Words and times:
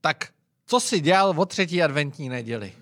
Tak 0.00 0.28
co 0.66 0.80
si 0.80 1.00
dělal 1.00 1.34
o 1.40 1.46
třetí 1.46 1.82
adventní 1.82 2.28
neděli? 2.28 2.72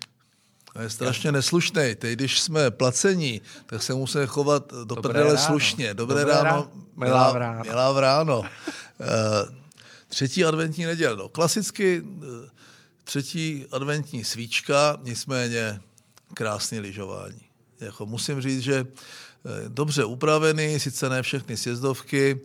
To 0.73 0.83
je 0.83 0.91
strašně 0.91 1.33
neslušný. 1.33 1.95
Teď, 1.95 2.13
když 2.13 2.41
jsme 2.41 2.71
placení, 2.71 3.41
tak 3.67 3.83
se 3.83 3.95
musíme 3.95 4.27
chovat 4.27 4.73
do 4.73 4.85
Dobré 4.85 5.03
prdele 5.03 5.35
ráno. 5.35 5.47
slušně. 5.47 5.95
Dobré, 5.95 6.21
Dobré 6.21 6.35
ráno, 6.35 6.45
ráno. 6.45 6.71
Milá 6.97 7.33
v 7.33 7.37
ráno. 7.37 7.63
Milá 7.65 7.93
v 7.93 7.99
ráno. 7.99 8.43
Eh, 9.01 9.55
třetí 10.09 10.45
adventní 10.45 10.85
neděl. 10.85 11.17
No, 11.17 11.29
klasicky 11.29 12.03
eh, 12.23 12.51
třetí 13.05 13.67
adventní 13.73 14.25
svíčka, 14.25 14.99
nicméně 15.03 15.81
krásný 16.35 16.81
lyžování. 16.81 17.41
Jako 17.81 18.07
musím 18.07 18.41
říct, 18.41 18.61
že 18.63 18.75
eh, 18.87 19.69
dobře 19.69 20.05
upravený, 20.05 20.81
sice 20.81 21.09
ne 21.09 21.23
všechny 21.23 21.57
sjezdovky, 21.57 22.41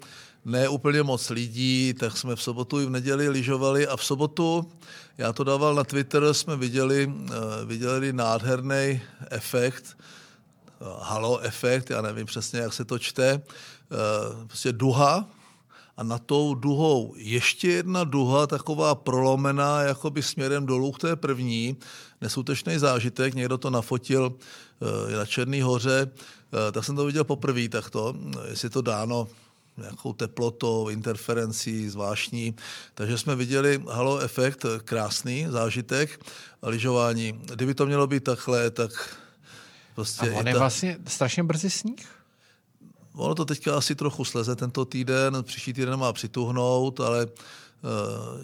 ne 0.45 0.69
úplně 0.69 1.03
moc 1.03 1.29
lidí, 1.29 1.93
tak 1.93 2.17
jsme 2.17 2.35
v 2.35 2.41
sobotu 2.41 2.79
i 2.79 2.85
v 2.85 2.89
neděli 2.89 3.29
lyžovali 3.29 3.87
a 3.87 3.97
v 3.97 4.05
sobotu, 4.05 4.71
já 5.17 5.33
to 5.33 5.43
dával 5.43 5.75
na 5.75 5.83
Twitter, 5.83 6.33
jsme 6.33 6.57
viděli, 6.57 7.13
eh, 7.27 7.65
viděli 7.65 8.13
nádherný 8.13 9.01
efekt, 9.31 9.97
eh, 9.97 10.85
halo 10.99 11.39
efekt, 11.39 11.89
já 11.89 12.01
nevím 12.01 12.25
přesně, 12.25 12.59
jak 12.59 12.73
se 12.73 12.85
to 12.85 12.99
čte, 12.99 13.29
eh, 13.31 14.45
prostě 14.47 14.71
duha, 14.71 15.29
a 15.97 16.03
na 16.03 16.17
tou 16.17 16.55
duhou 16.55 17.13
ještě 17.17 17.67
jedna 17.67 18.03
duha, 18.03 18.47
taková 18.47 18.95
prolomená, 18.95 19.81
jakoby 19.81 20.23
směrem 20.23 20.65
dolů 20.65 20.91
k 20.91 20.99
té 20.99 21.15
první, 21.15 21.77
neskutečný 22.21 22.77
zážitek, 22.77 23.33
někdo 23.33 23.57
to 23.57 23.69
nafotil 23.69 24.33
na 25.17 25.25
Černý 25.25 25.61
hoře, 25.61 26.11
tak 26.71 26.85
jsem 26.85 26.95
to 26.95 27.05
viděl 27.05 27.23
poprvé 27.23 27.69
takto, 27.69 28.15
jestli 28.49 28.65
je 28.65 28.69
to 28.69 28.81
dáno 28.81 29.27
nějakou 29.77 30.13
teplotou, 30.13 30.89
interferencí 30.89 31.89
zvláštní. 31.89 32.55
Takže 32.93 33.17
jsme 33.17 33.35
viděli 33.35 33.83
halo 33.89 34.19
efekt, 34.19 34.65
krásný 34.83 35.47
zážitek 35.49 36.25
a 36.61 36.69
lyžování. 36.69 37.31
Kdyby 37.31 37.73
to 37.73 37.85
mělo 37.85 38.07
být 38.07 38.23
takhle, 38.23 38.71
tak 38.71 39.17
prostě... 39.95 40.31
A 40.31 40.39
on 40.39 40.47
je 40.47 40.53
ta- 40.53 40.59
vlastně 40.59 40.97
strašně 41.07 41.43
brzy 41.43 41.69
sníh. 41.69 42.07
Ono 43.15 43.35
to 43.35 43.45
teďka 43.45 43.77
asi 43.77 43.95
trochu 43.95 44.25
sleze 44.25 44.55
tento 44.55 44.85
týden, 44.85 45.37
příští 45.41 45.73
týden 45.73 45.97
má 45.97 46.13
přituhnout, 46.13 46.99
ale 46.99 47.27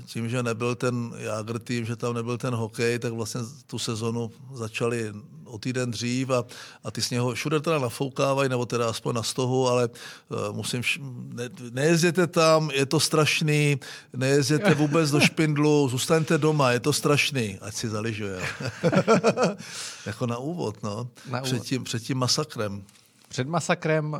tím, 0.05 0.29
že 0.29 0.43
nebyl 0.43 0.75
ten 0.75 1.13
Jágr 1.17 1.59
tým, 1.59 1.85
že 1.85 1.95
tam 1.95 2.13
nebyl 2.13 2.37
ten 2.37 2.53
hokej, 2.53 2.99
tak 2.99 3.13
vlastně 3.13 3.41
tu 3.67 3.79
sezonu 3.79 4.31
začali 4.53 5.13
o 5.45 5.57
týden 5.57 5.91
dřív 5.91 6.29
a, 6.29 6.45
a 6.83 6.91
ty 6.91 7.01
sněho 7.01 7.33
všude 7.33 7.59
teda 7.59 7.79
nafoukávají, 7.79 8.49
nebo 8.49 8.65
teda 8.65 8.89
aspoň 8.89 9.15
na 9.15 9.23
stohu, 9.23 9.67
ale 9.67 9.89
uh, 9.89 10.55
musím, 10.55 10.79
š- 10.83 10.99
ne, 11.33 11.49
nejezděte 11.71 12.27
tam, 12.27 12.71
je 12.71 12.85
to 12.85 12.99
strašný, 12.99 13.79
nejezděte 14.13 14.73
vůbec 14.73 15.11
do 15.11 15.19
špindlu, 15.19 15.89
zůstaňte 15.89 16.37
doma, 16.37 16.71
je 16.71 16.79
to 16.79 16.93
strašný, 16.93 17.57
ať 17.61 17.73
si 17.75 17.89
zaližuje. 17.89 18.39
jako 20.05 20.25
na 20.27 20.37
úvod, 20.37 20.83
no. 20.83 21.07
Na 21.29 21.41
před, 21.41 21.55
úvod. 21.55 21.67
tím, 21.67 21.83
před 21.83 22.03
tím 22.03 22.17
masakrem. 22.17 22.83
Před 23.29 23.47
masakrem, 23.47 24.13
uh, 24.13 24.19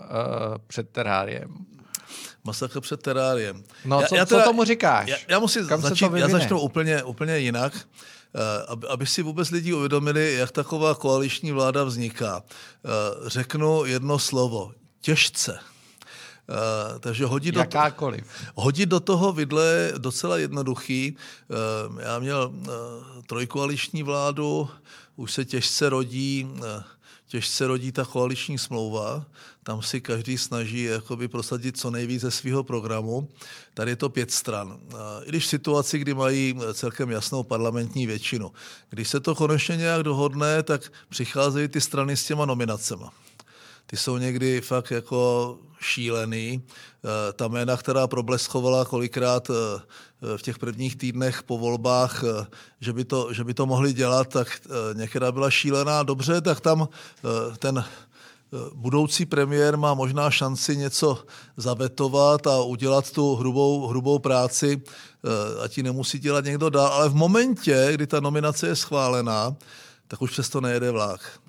před 0.67 0.89
teráriem. 0.89 1.49
Masakr 2.49 2.81
před 2.81 3.01
teráriem. 3.01 3.63
No, 3.85 4.01
co- 4.09 4.15
co 4.25 4.41
tomu 4.43 4.63
říkáš? 4.63 5.07
Já, 5.09 5.17
já 5.27 5.39
musím 5.39 5.67
Kam 5.67 5.81
začít, 5.81 6.05
já 6.15 6.27
začnu 6.29 6.59
úplně, 6.59 7.03
úplně 7.03 7.37
jinak, 7.37 7.73
eh, 8.35 8.65
aby, 8.67 8.87
aby 8.87 9.05
si 9.05 9.21
vůbec 9.21 9.49
lidi 9.51 9.73
uvědomili, 9.73 10.33
jak 10.33 10.51
taková 10.51 10.95
koaliční 10.95 11.51
vláda 11.51 11.83
vzniká. 11.83 12.43
Eh, 12.43 13.29
Řeknu 13.29 13.85
jedno 13.85 14.19
slovo. 14.19 14.71
Těžce. 15.01 15.59
Eh, 16.49 16.99
takže 16.99 17.25
hodit 17.25 17.51
do, 17.51 17.59
Jakákoliv. 17.59 18.23
hodit 18.55 18.85
do 18.89 18.99
toho 18.99 19.33
vidle 19.33 19.65
je 19.65 19.93
docela 19.97 20.37
jednoduchý. 20.37 21.17
Eh, 21.97 22.03
Já 22.03 22.19
měl 22.19 22.51
eh, 22.53 22.69
trojkoaliční 23.27 24.03
vládu, 24.03 24.69
už 25.15 25.31
se 25.33 25.45
těžce 25.45 25.89
rodí, 25.89 26.47
těžce 27.29 27.67
rodí 27.67 27.91
ta 27.91 28.05
koaliční 28.05 28.57
smlouva. 28.57 29.25
Tam 29.63 29.81
si 29.81 30.01
každý 30.01 30.37
snaží 30.37 30.83
jakoby 30.83 31.27
prosadit 31.27 31.77
co 31.77 31.91
nejvíce 31.91 32.25
ze 32.25 32.31
svého 32.31 32.63
programu. 32.63 33.29
Tady 33.73 33.91
je 33.91 33.95
to 33.95 34.09
pět 34.09 34.31
stran. 34.31 34.79
I 35.23 35.29
když 35.29 35.45
v 35.45 35.49
situaci, 35.49 35.99
kdy 35.99 36.13
mají 36.13 36.55
eh, 36.57 36.73
celkem 36.73 37.11
jasnou 37.11 37.43
parlamentní 37.43 38.07
většinu. 38.07 38.51
Když 38.89 39.07
se 39.09 39.19
to 39.19 39.35
konečně 39.35 39.77
nějak 39.77 40.03
dohodne, 40.03 40.63
tak 40.63 40.91
přicházejí 41.09 41.67
ty 41.67 41.81
strany 41.81 42.17
s 42.17 42.25
těma 42.25 42.45
nominacema 42.45 43.13
ty 43.89 43.97
jsou 43.97 44.17
někdy 44.17 44.61
fakt 44.61 44.91
jako 44.91 45.57
šílený. 45.81 46.61
Eh, 46.61 47.33
Ta 47.33 47.47
jména, 47.47 47.77
která 47.77 48.07
probleskovala 48.07 48.85
kolikrát 48.85 49.49
eh, 49.49 49.81
v 50.37 50.41
těch 50.41 50.59
prvních 50.59 50.95
týdnech 50.95 51.43
po 51.43 51.57
volbách, 51.57 52.23
eh, 52.23 52.45
že 52.81 52.93
by 52.93 53.05
to, 53.05 53.33
že 53.33 53.43
by 53.43 53.53
to 53.53 53.65
mohli 53.65 53.93
dělat, 53.93 54.27
tak 54.27 54.47
eh, 54.65 54.69
některá 54.93 55.31
byla 55.31 55.49
šílená. 55.49 56.03
Dobře, 56.03 56.41
tak 56.41 56.61
tam 56.61 56.87
eh, 56.89 57.57
ten 57.57 57.77
eh, 57.79 58.57
budoucí 58.73 59.25
premiér 59.25 59.77
má 59.77 59.93
možná 59.93 60.31
šanci 60.31 60.77
něco 60.77 61.23
zavetovat 61.57 62.47
a 62.47 62.61
udělat 62.61 63.11
tu 63.11 63.35
hrubou, 63.35 63.87
hrubou 63.87 64.19
práci, 64.19 64.81
eh, 64.81 65.63
ať 65.63 65.77
ji 65.77 65.83
nemusí 65.83 66.19
dělat 66.19 66.45
někdo 66.45 66.69
dál. 66.69 66.87
Ale 66.87 67.09
v 67.09 67.15
momentě, 67.15 67.89
kdy 67.93 68.07
ta 68.07 68.19
nominace 68.19 68.67
je 68.67 68.75
schválená, 68.75 69.55
tak 70.07 70.21
už 70.21 70.31
přesto 70.31 70.61
nejede 70.61 70.91
vlak. 70.91 71.39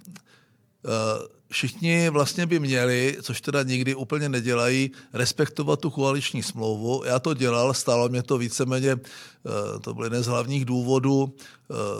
Všichni 1.51 2.09
vlastně 2.11 2.47
by 2.47 2.61
měli, 2.61 3.17
což 3.23 3.41
teda 3.41 3.63
nikdy 3.63 3.95
úplně 3.95 4.29
nedělají, 4.29 4.91
respektovat 5.13 5.81
tu 5.81 5.91
koaliční 5.91 6.43
smlouvu. 6.43 7.03
Já 7.05 7.19
to 7.19 7.35
dělal, 7.35 7.75
stálo 7.75 8.09
mě 8.09 8.23
to 8.23 8.39
víceméně, 8.39 8.91
eh, 8.93 9.79
to 9.81 9.95
byl 9.95 10.05
jeden 10.05 10.23
z 10.23 10.27
hlavních 10.27 10.65
důvodů 10.65 11.35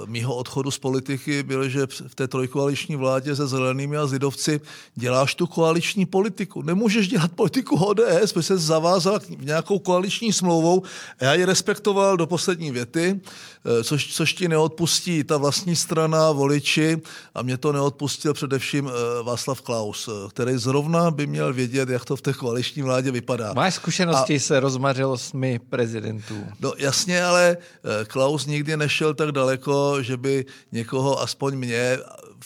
mýho 0.07 0.35
odchodu 0.37 0.71
z 0.71 0.79
politiky, 0.79 1.43
byl, 1.43 1.69
že 1.69 1.87
v 1.87 2.15
té 2.15 2.29
trojkoaliční 2.29 2.97
vládě 2.97 3.37
se 3.37 3.47
zelenými 3.47 3.97
a 3.97 4.07
zidovci 4.07 4.61
děláš 4.95 5.35
tu 5.35 5.47
koaliční 5.47 6.07
politiku. 6.07 6.63
Nemůžeš 6.63 7.09
dělat 7.09 7.33
politiku 7.33 7.77
ODS, 7.85 8.33
protože 8.33 8.43
se 8.47 8.59
zavázal 8.59 9.21
k- 9.21 9.29
nějakou 9.29 9.79
koaliční 9.79 10.33
smlouvou 10.33 10.83
a 11.21 11.25
já 11.25 11.35
ji 11.35 11.45
respektoval 11.45 12.17
do 12.17 12.27
poslední 12.27 12.71
věty, 12.71 13.21
eh, 13.81 13.85
což, 13.85 14.15
což 14.15 14.33
ti 14.33 14.49
neodpustí 14.49 15.25
ta 15.25 15.37
vlastní 15.37 15.77
strana, 15.77 16.33
voliči 16.33 17.01
a 17.35 17.43
mě 17.43 17.57
to 17.57 17.73
neodpustil 17.73 18.35
především 18.35 18.89
eh, 18.89 19.23
Václav 19.23 19.61
Klaus, 19.61 20.09
eh, 20.09 20.29
který 20.29 20.57
zrovna 20.57 21.11
by 21.11 21.27
měl 21.27 21.53
vědět, 21.53 21.89
jak 21.89 22.05
to 22.05 22.17
v 22.17 22.23
té 22.23 22.33
koaliční 22.33 22.83
vládě 22.83 23.11
vypadá. 23.11 23.53
Máš 23.55 23.75
zkušenosti 23.75 24.37
a... 24.37 24.41
se 24.41 24.61
rozmařilostmi 24.61 25.59
prezidentů. 25.59 26.35
No 26.61 26.73
jasně, 26.79 27.25
ale 27.25 27.57
eh, 27.57 28.05
Klaus 28.05 28.47
nikdy 28.47 28.77
nešel 28.77 29.15
tak 29.15 29.33
daleko, 29.33 29.60
že 30.01 30.17
by 30.17 30.47
někoho, 30.73 31.21
aspoň 31.21 31.57
mě, 31.57 31.99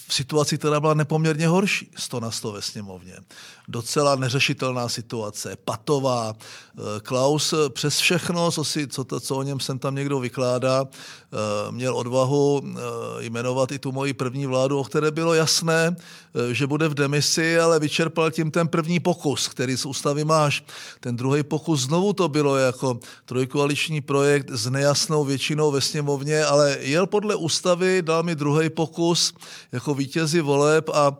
v 0.08 0.14
situaci, 0.14 0.58
která 0.58 0.80
byla 0.80 0.94
nepoměrně 0.94 1.48
horší, 1.48 1.90
100 1.96 2.20
na 2.20 2.30
100 2.30 2.52
ve 2.52 2.62
sněmovně. 2.62 3.16
Docela 3.68 4.16
neřešitelná 4.16 4.88
situace, 4.88 5.56
patová. 5.64 6.32
Eh, 6.78 7.00
Klaus 7.00 7.52
eh, 7.52 7.70
přes 7.70 7.98
všechno, 7.98 8.50
co, 8.50 8.64
si, 8.64 8.88
co, 8.88 9.04
to, 9.04 9.20
co 9.20 9.36
o 9.36 9.42
něm 9.42 9.60
sem 9.60 9.78
tam 9.78 9.94
někdo 9.94 10.20
vykládá, 10.20 10.84
eh, 10.84 11.36
měl 11.72 11.96
odvahu 11.96 12.62
jmenovat 13.20 13.72
i 13.72 13.78
tu 13.78 13.92
moji 13.92 14.12
první 14.12 14.46
vládu, 14.46 14.78
o 14.78 14.84
které 14.84 15.10
bylo 15.10 15.34
jasné, 15.34 15.96
že 16.52 16.66
bude 16.66 16.88
v 16.88 16.94
demisi, 16.94 17.58
ale 17.58 17.78
vyčerpal 17.78 18.30
tím 18.30 18.50
ten 18.50 18.68
první 18.68 19.00
pokus, 19.00 19.48
který 19.48 19.76
z 19.76 19.86
ústavy 19.86 20.24
máš. 20.24 20.64
Ten 21.00 21.16
druhý 21.16 21.42
pokus 21.42 21.80
znovu 21.80 22.12
to 22.12 22.28
bylo 22.28 22.56
jako 22.56 22.98
trojkoaliční 23.24 24.00
projekt 24.00 24.50
s 24.50 24.70
nejasnou 24.70 25.24
většinou 25.24 25.70
ve 25.70 25.80
sněmovně, 25.80 26.44
ale 26.44 26.76
jel 26.80 27.06
podle 27.06 27.34
ústavy, 27.34 28.02
dal 28.02 28.22
mi 28.22 28.34
druhý 28.34 28.70
pokus 28.70 29.34
jako 29.72 29.94
vítězi 29.94 30.40
voleb 30.40 30.88
a 30.88 31.16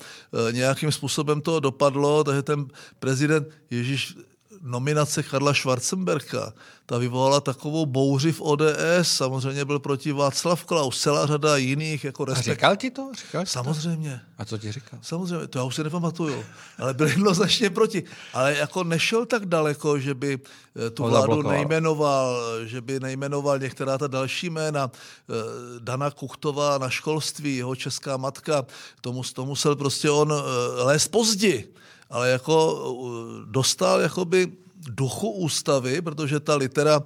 nějakým 0.51 0.93
způsobem 0.93 1.41
to 1.41 1.61
dopadlo, 1.61 2.25
takže 2.35 2.43
ten 2.43 2.67
prezident 2.99 3.49
Ježíš 3.71 4.17
nominace 4.63 5.23
Karla 5.23 5.55
Schwarzenberka, 5.55 6.53
ta 6.87 6.99
vyvolala 6.99 7.41
takovou 7.41 7.87
bouři 7.87 8.33
v 8.33 8.41
ODS, 8.41 8.73
samozřejmě 9.03 9.65
byl 9.65 9.79
proti 9.79 10.13
Václav 10.13 10.65
Klaus, 10.65 11.01
celá 11.01 11.27
řada 11.27 11.57
jiných, 11.57 12.05
jako 12.05 12.23
A 12.23 12.27
respekt. 12.27 12.55
říkal 12.55 12.77
ti 12.77 12.91
to? 12.91 13.11
Říkal 13.27 13.47
jsi 13.47 13.53
to? 13.53 13.65
Samozřejmě. 13.65 14.21
A 14.39 14.45
co 14.45 14.59
ti 14.59 14.73
říkal? 14.73 14.99
Samozřejmě, 15.03 15.47
to 15.47 15.59
já 15.59 15.65
už 15.65 15.75
si 15.75 15.85
nepamatuju, 15.85 16.45
ale 16.79 16.95
byl 16.95 17.07
jednoznačně 17.09 17.71
proti. 17.71 18.03
Ale 18.33 18.57
jako 18.57 18.85
nešel 18.85 19.27
tak 19.27 19.47
daleko, 19.47 19.99
že 19.99 20.15
by 20.15 20.39
eh, 20.87 20.91
tu 20.91 21.03
Ho 21.03 21.09
vládu 21.09 21.23
zablokoval. 21.23 21.53
nejmenoval, 21.57 22.37
že 22.65 22.81
by 22.81 23.01
nejmenoval 23.01 23.59
některá 23.59 23.99
ta 23.99 24.07
další 24.07 24.51
jména. 24.51 24.91
Eh, 24.95 25.33
Dana 25.79 26.11
Kuchtová 26.11 26.79
na 26.79 26.91
školství, 26.91 27.57
jeho 27.57 27.77
česká 27.77 28.17
matka, 28.17 28.67
tomu, 29.01 29.23
to 29.35 29.47
musel 29.47 29.77
prostě 29.77 30.11
on 30.11 30.33
eh, 30.33 30.83
lézt 30.83 31.11
pozdě, 31.11 31.65
ale 32.11 32.31
jako 32.31 32.79
eh, 32.85 33.47
dostal 33.51 34.01
jakoby 34.01 34.53
duchu 34.91 35.31
ústavy, 35.31 36.03
protože 36.03 36.41
ta 36.41 36.57
litera 36.57 37.03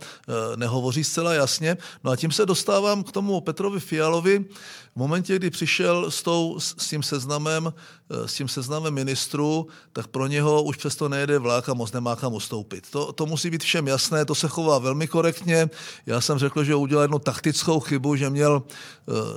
nehovoří 0.56 1.04
zcela 1.04 1.34
jasně. 1.34 1.76
No 2.04 2.10
a 2.10 2.16
tím 2.16 2.32
se 2.32 2.46
dostávám 2.46 3.04
k 3.04 3.12
tomu 3.12 3.40
Petrovi 3.40 3.80
Fialovi. 3.80 4.44
V 4.92 4.96
momentě, 4.96 5.36
kdy 5.36 5.50
přišel 5.50 6.10
s, 6.10 6.22
tou, 6.22 6.60
s 6.60 6.88
tím 6.88 7.02
seznamem, 7.02 7.72
s 8.10 8.34
tím 8.34 8.49
seznamem 8.49 8.94
ministrů, 8.94 9.66
tak 9.93 10.06
pro 10.06 10.26
něho 10.26 10.62
už 10.62 10.76
přesto 10.76 11.08
nejede 11.08 11.38
vlák 11.38 11.69
a 11.69 11.75
moc 11.75 11.93
nemá 11.93 12.16
kam 12.16 12.34
ustoupit. 12.34 12.87
To, 12.90 13.12
to 13.12 13.26
musí 13.26 13.50
být 13.50 13.62
všem 13.62 13.87
jasné, 13.87 14.25
to 14.25 14.34
se 14.34 14.49
chová 14.49 14.78
velmi 14.78 15.08
korektně. 15.08 15.70
Já 16.06 16.20
jsem 16.20 16.38
řekl, 16.38 16.64
že 16.64 16.75
udělal 16.75 17.05
jednu 17.05 17.19
taktickou 17.19 17.81
chybu, 17.81 18.16
že 18.16 18.31
měl 18.31 18.62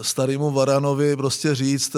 starýmu 0.01 0.51
Varanovi 0.51 1.15
prostě 1.15 1.55
říct 1.55 1.95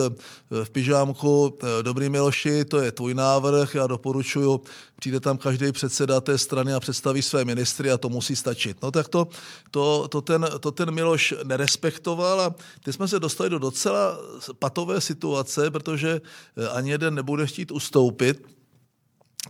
v 0.64 0.70
pyžámku, 0.70 1.58
dobrý 1.82 2.10
Miloši, 2.10 2.66
to 2.66 2.80
je 2.80 2.92
tvůj 2.92 3.14
návrh, 3.14 3.76
já 3.76 3.88
doporučuju, 3.88 4.62
přijde 5.00 5.20
tam 5.20 5.38
každý 5.38 5.72
předseda 5.72 6.22
té 6.22 6.38
strany 6.38 6.74
a 6.74 6.80
představí 6.80 7.22
své 7.22 7.46
ministry 7.46 7.92
a 7.92 7.98
to 7.98 8.10
musí 8.10 8.36
stačit. 8.36 8.78
No 8.84 8.92
tak 8.92 9.08
to, 9.08 9.28
to, 9.72 10.08
to, 10.08 10.22
ten, 10.22 10.48
to 10.60 10.72
ten 10.72 10.92
Miloš 10.92 11.34
nerespektoval 11.44 12.42
a 12.42 12.56
teď 12.84 12.96
jsme 12.96 13.08
se 13.08 13.20
dostali 13.20 13.50
do 13.50 13.60
docela 13.60 14.18
patové 14.60 15.02
situace, 15.02 15.72
protože 15.72 16.22
ani 16.70 16.92
jeden 16.92 17.16
nebude 17.16 17.48
chtít 17.48 17.72
ustoupit, 17.72 18.54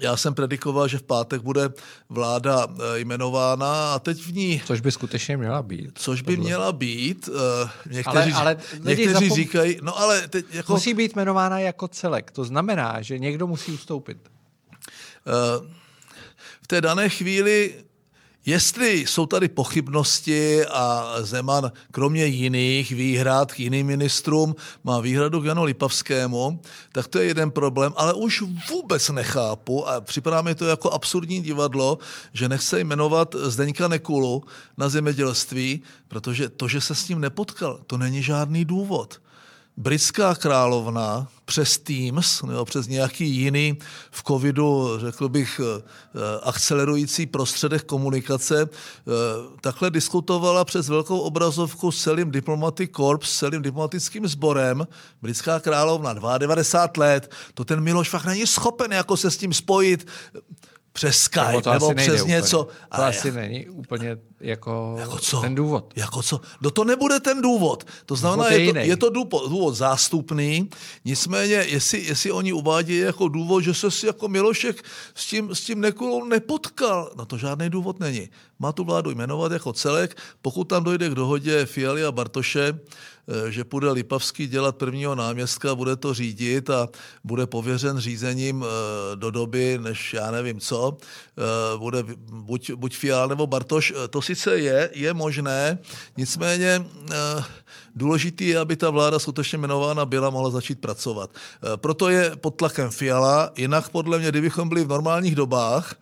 já 0.01 0.17
jsem 0.17 0.33
predikoval, 0.33 0.87
že 0.87 0.97
v 0.97 1.03
pátek 1.03 1.41
bude 1.41 1.69
vláda 2.09 2.67
eh, 2.67 2.99
jmenována 2.99 3.93
a 3.93 3.99
teď 3.99 4.21
v 4.21 4.33
ní... 4.33 4.61
Což 4.65 4.81
by 4.81 4.91
skutečně 4.91 5.37
měla 5.37 5.63
být. 5.63 5.91
Což 5.99 6.21
by 6.21 6.35
tohle. 6.35 6.47
měla 6.47 6.71
být. 6.71 7.29
Eh, 7.29 7.69
někteří, 7.89 8.31
ale, 8.33 8.33
ale 8.33 8.57
někteří 8.83 9.13
zapom... 9.13 9.29
říkají, 9.29 9.77
no 9.81 9.99
ale 9.99 10.27
teď 10.27 10.45
jako... 10.51 10.73
Musí 10.73 10.93
být 10.93 11.15
jmenována 11.15 11.59
jako 11.59 11.87
celek. 11.87 12.31
To 12.31 12.43
znamená, 12.43 13.01
že 13.01 13.19
někdo 13.19 13.47
musí 13.47 13.71
ustoupit. 13.71 14.17
Eh, 15.27 15.73
v 16.61 16.67
té 16.67 16.81
dané 16.81 17.09
chvíli 17.09 17.73
Jestli 18.45 18.93
jsou 18.93 19.25
tady 19.25 19.47
pochybnosti 19.49 20.65
a 20.65 21.15
Zeman 21.21 21.71
kromě 21.91 22.25
jiných 22.25 22.91
výhrad 22.91 23.51
k 23.51 23.59
jiným 23.59 23.87
ministrům 23.87 24.55
má 24.83 24.99
výhradu 24.99 25.41
k 25.41 25.45
Janu 25.45 25.63
Lipavskému, 25.63 26.59
tak 26.91 27.07
to 27.07 27.19
je 27.19 27.25
jeden 27.25 27.51
problém, 27.51 27.93
ale 27.95 28.13
už 28.13 28.43
vůbec 28.69 29.09
nechápu 29.09 29.87
a 29.87 30.01
připadá 30.01 30.41
mi 30.41 30.55
to 30.55 30.65
jako 30.65 30.89
absurdní 30.91 31.41
divadlo, 31.41 31.97
že 32.33 32.49
nechce 32.49 32.79
jmenovat 32.79 33.35
Zdeňka 33.39 33.87
Nekulu 33.87 34.43
na 34.77 34.89
zemědělství, 34.89 35.81
protože 36.07 36.49
to, 36.49 36.67
že 36.67 36.81
se 36.81 36.95
s 36.95 37.07
ním 37.07 37.21
nepotkal, 37.21 37.79
to 37.87 37.97
není 37.97 38.23
žádný 38.23 38.65
důvod 38.65 39.22
britská 39.77 40.35
královna 40.35 41.27
přes 41.45 41.77
Teams 41.77 42.41
nebo 42.41 42.65
přes 42.65 42.87
nějaký 42.87 43.29
jiný 43.29 43.77
v 44.11 44.23
covidu, 44.23 44.99
řekl 44.99 45.29
bych, 45.29 45.61
eh, 45.63 45.81
akcelerující 46.43 47.25
prostředek 47.25 47.83
komunikace, 47.83 48.61
eh, 48.61 49.11
takhle 49.61 49.91
diskutovala 49.91 50.65
přes 50.65 50.89
velkou 50.89 51.19
obrazovku 51.19 51.91
s 51.91 52.03
celým 52.03 52.31
Diplomatic 52.31 52.91
Corps, 52.95 53.25
s 53.25 53.37
celým 53.37 53.61
diplomatickým 53.61 54.27
sborem. 54.27 54.87
Britská 55.21 55.59
královna, 55.59 56.13
92 56.13 56.97
let, 56.97 57.31
to 57.53 57.65
ten 57.65 57.81
Miloš 57.81 58.09
fakt 58.09 58.25
není 58.25 58.47
schopen 58.47 58.91
jako 58.91 59.17
se 59.17 59.31
s 59.31 59.37
tím 59.37 59.53
spojit 59.53 60.07
přes 60.93 61.17
Skype 61.17 61.47
nebo, 61.47 61.61
to 61.61 61.73
nebo 61.73 61.93
přes 61.93 62.25
něco. 62.25 62.59
Úplně. 62.61 62.77
To 62.95 63.01
a 63.01 63.07
asi 63.07 63.27
já... 63.27 63.33
není 63.33 63.69
úplně 63.69 64.17
jako, 64.43 64.95
jako 64.99 65.17
co? 65.17 65.41
ten 65.41 65.55
důvod. 65.55 65.93
Jako 65.95 66.23
co? 66.23 66.41
No 66.61 66.71
to 66.71 66.83
nebude 66.83 67.19
ten 67.19 67.41
důvod. 67.41 67.83
To 68.05 68.15
znamená, 68.15 68.43
důvod 68.43 68.59
je, 68.59 68.65
je, 68.65 68.73
to, 68.73 68.79
je 68.79 68.97
to 68.97 69.09
důvod, 69.09 69.49
důvod 69.49 69.75
zástupný, 69.75 70.69
nicméně, 71.05 71.55
jestli, 71.55 72.05
jestli 72.05 72.31
oni 72.31 72.53
uvádějí 72.53 72.99
jako 72.99 73.27
důvod, 73.27 73.61
že 73.61 73.73
se 73.73 73.91
si 73.91 74.05
jako 74.05 74.27
Milošek 74.27 74.83
s 75.15 75.25
tím, 75.25 75.55
s 75.55 75.61
tím 75.61 75.81
Nekulou 75.81 76.25
nepotkal, 76.25 77.11
no 77.15 77.25
to 77.25 77.37
žádný 77.37 77.69
důvod 77.69 77.99
není. 77.99 78.29
Má 78.59 78.71
tu 78.71 78.83
vládu 78.83 79.11
jmenovat 79.11 79.51
jako 79.51 79.73
celek, 79.73 80.17
pokud 80.41 80.63
tam 80.63 80.83
dojde 80.83 81.09
k 81.09 81.15
dohodě 81.15 81.65
Fialy 81.65 82.05
a 82.05 82.11
Bartoše, 82.11 82.79
Eh, 83.27 83.51
že 83.51 83.63
půjde 83.63 83.91
Lipavský 83.91 84.47
dělat 84.47 84.75
prvního 84.75 85.15
náměstka, 85.15 85.75
bude 85.75 85.95
to 85.95 86.13
řídit 86.13 86.69
a 86.69 86.89
bude 87.23 87.47
pověřen 87.47 87.99
řízením 87.99 88.65
eh, 88.65 89.15
do 89.15 89.31
doby, 89.31 89.79
než 89.81 90.13
já 90.13 90.31
nevím 90.31 90.59
co, 90.59 90.97
eh, 90.97 91.77
bude 91.77 92.03
buď, 92.31 92.71
buď 92.71 92.97
Fiala 92.97 93.27
nebo 93.27 93.47
Bartoš. 93.47 93.93
To 94.09 94.21
sice 94.35 94.59
je, 94.59 94.89
je 94.93 95.13
možné, 95.13 95.77
nicméně 96.17 96.85
důležitý 97.95 98.47
je, 98.47 98.59
aby 98.59 98.75
ta 98.75 98.89
vláda 98.89 99.19
skutečně 99.19 99.57
jmenována 99.57 100.05
byla, 100.05 100.29
mohla 100.29 100.49
začít 100.49 100.81
pracovat. 100.81 101.29
Proto 101.75 102.09
je 102.09 102.35
pod 102.35 102.51
tlakem 102.51 102.89
Fiala, 102.89 103.51
jinak 103.57 103.89
podle 103.89 104.19
mě, 104.19 104.29
kdybychom 104.29 104.69
byli 104.69 104.83
v 104.83 104.87
normálních 104.87 105.35
dobách, 105.35 105.95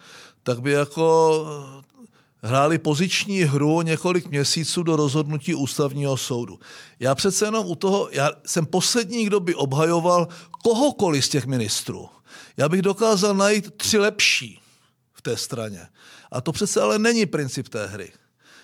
tak 0.44 0.62
by 0.62 0.72
jako 0.72 1.46
hráli 2.44 2.78
poziční 2.78 3.42
hru 3.42 3.82
několik 3.82 4.28
měsíců 4.28 4.84
do 4.84 4.96
rozhodnutí 4.96 5.56
ústavního 5.56 6.18
soudu. 6.18 6.60
Já 7.00 7.16
přece 7.16 7.46
jenom 7.46 7.66
u 7.68 7.76
toho, 7.76 8.10
já 8.12 8.32
jsem 8.46 8.66
poslední, 8.66 9.26
kdo 9.26 9.40
by 9.40 9.56
obhajoval 9.56 10.28
kohokoliv 10.64 11.26
z 11.26 11.30
těch 11.30 11.46
ministrů. 11.46 12.10
Já 12.58 12.70
bych 12.70 12.82
dokázal 12.82 13.36
najít 13.36 13.76
tři 13.78 13.98
lepší 13.98 14.61
té 15.22 15.38
straně. 15.38 15.88
A 16.32 16.42
to 16.42 16.52
přece 16.52 16.82
ale 16.82 17.00
není 17.00 17.26
princip 17.26 17.70
té 17.70 17.88
hry. 17.88 18.12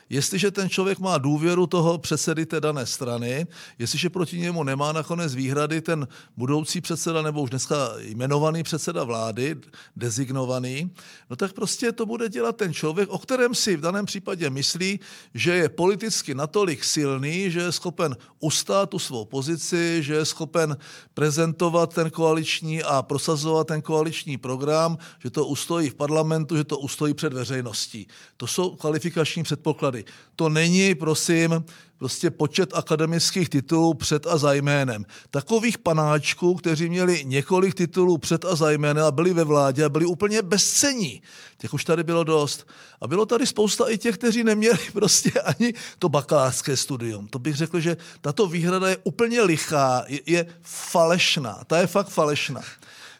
Jestliže 0.09 0.51
ten 0.51 0.69
člověk 0.69 0.99
má 0.99 1.17
důvěru 1.17 1.67
toho 1.67 1.97
předsedy 1.97 2.45
té 2.45 2.61
dané 2.61 2.85
strany, 2.85 3.47
jestliže 3.79 4.09
proti 4.09 4.39
němu 4.39 4.63
nemá 4.63 4.91
nakonec 4.91 5.35
výhrady 5.35 5.81
ten 5.81 6.07
budoucí 6.37 6.81
předseda 6.81 7.21
nebo 7.21 7.41
už 7.41 7.49
dneska 7.49 7.75
jmenovaný 7.99 8.63
předseda 8.63 9.03
vlády, 9.03 9.55
dezignovaný, 9.95 10.91
no 11.29 11.35
tak 11.35 11.53
prostě 11.53 11.91
to 11.91 12.05
bude 12.05 12.29
dělat 12.29 12.57
ten 12.57 12.73
člověk, 12.73 13.09
o 13.09 13.17
kterém 13.17 13.55
si 13.55 13.75
v 13.75 13.81
daném 13.81 14.05
případě 14.05 14.49
myslí, 14.49 14.99
že 15.33 15.53
je 15.53 15.69
politicky 15.69 16.35
natolik 16.35 16.83
silný, 16.83 17.51
že 17.51 17.59
je 17.59 17.71
schopen 17.71 18.17
ustát 18.39 18.89
tu 18.89 18.99
svou 18.99 19.25
pozici, 19.25 20.03
že 20.03 20.13
je 20.13 20.25
schopen 20.25 20.77
prezentovat 21.13 21.93
ten 21.93 22.09
koaliční 22.09 22.83
a 22.83 23.01
prosazovat 23.01 23.67
ten 23.67 23.81
koaliční 23.81 24.37
program, 24.37 24.97
že 25.19 25.29
to 25.29 25.45
ustojí 25.45 25.89
v 25.89 25.95
parlamentu, 25.95 26.57
že 26.57 26.63
to 26.63 26.77
ustojí 26.77 27.13
před 27.13 27.33
veřejností. 27.33 28.07
To 28.37 28.47
jsou 28.47 28.75
kvalifikační 28.75 29.43
předpoklady 29.43 29.96
tady. 30.03 30.13
To 30.35 30.49
není, 30.49 30.95
prosím, 30.95 31.65
prostě 31.97 32.29
počet 32.29 32.73
akademických 32.73 33.49
titulů 33.49 33.93
před 33.93 34.27
a 34.27 34.37
za 34.37 34.53
jménem. 34.53 35.05
Takových 35.31 35.77
panáčků, 35.77 36.55
kteří 36.55 36.89
měli 36.89 37.25
několik 37.25 37.73
titulů 37.73 38.17
před 38.17 38.45
a 38.45 38.55
za 38.55 38.71
jménem 38.71 39.05
a 39.05 39.11
byli 39.11 39.33
ve 39.33 39.43
vládě 39.43 39.85
a 39.85 39.89
byli 39.89 40.05
úplně 40.05 40.41
bezcení. 40.41 41.21
Těch 41.57 41.73
už 41.73 41.85
tady 41.85 42.03
bylo 42.03 42.23
dost. 42.23 42.67
A 43.01 43.07
bylo 43.07 43.25
tady 43.25 43.45
spousta 43.47 43.89
i 43.89 43.97
těch, 43.97 44.17
kteří 44.17 44.43
neměli 44.43 44.77
prostě 44.93 45.31
ani 45.31 45.73
to 45.99 46.09
bakalářské 46.09 46.77
studium. 46.77 47.27
To 47.27 47.39
bych 47.39 47.55
řekl, 47.55 47.79
že 47.79 47.97
tato 48.21 48.47
výhrada 48.47 48.89
je 48.89 48.97
úplně 49.03 49.41
lichá, 49.41 50.05
je, 50.07 50.19
je 50.25 50.45
falešná. 50.61 51.63
Ta 51.67 51.79
je 51.79 51.87
fakt 51.87 52.09
falešná. 52.09 52.61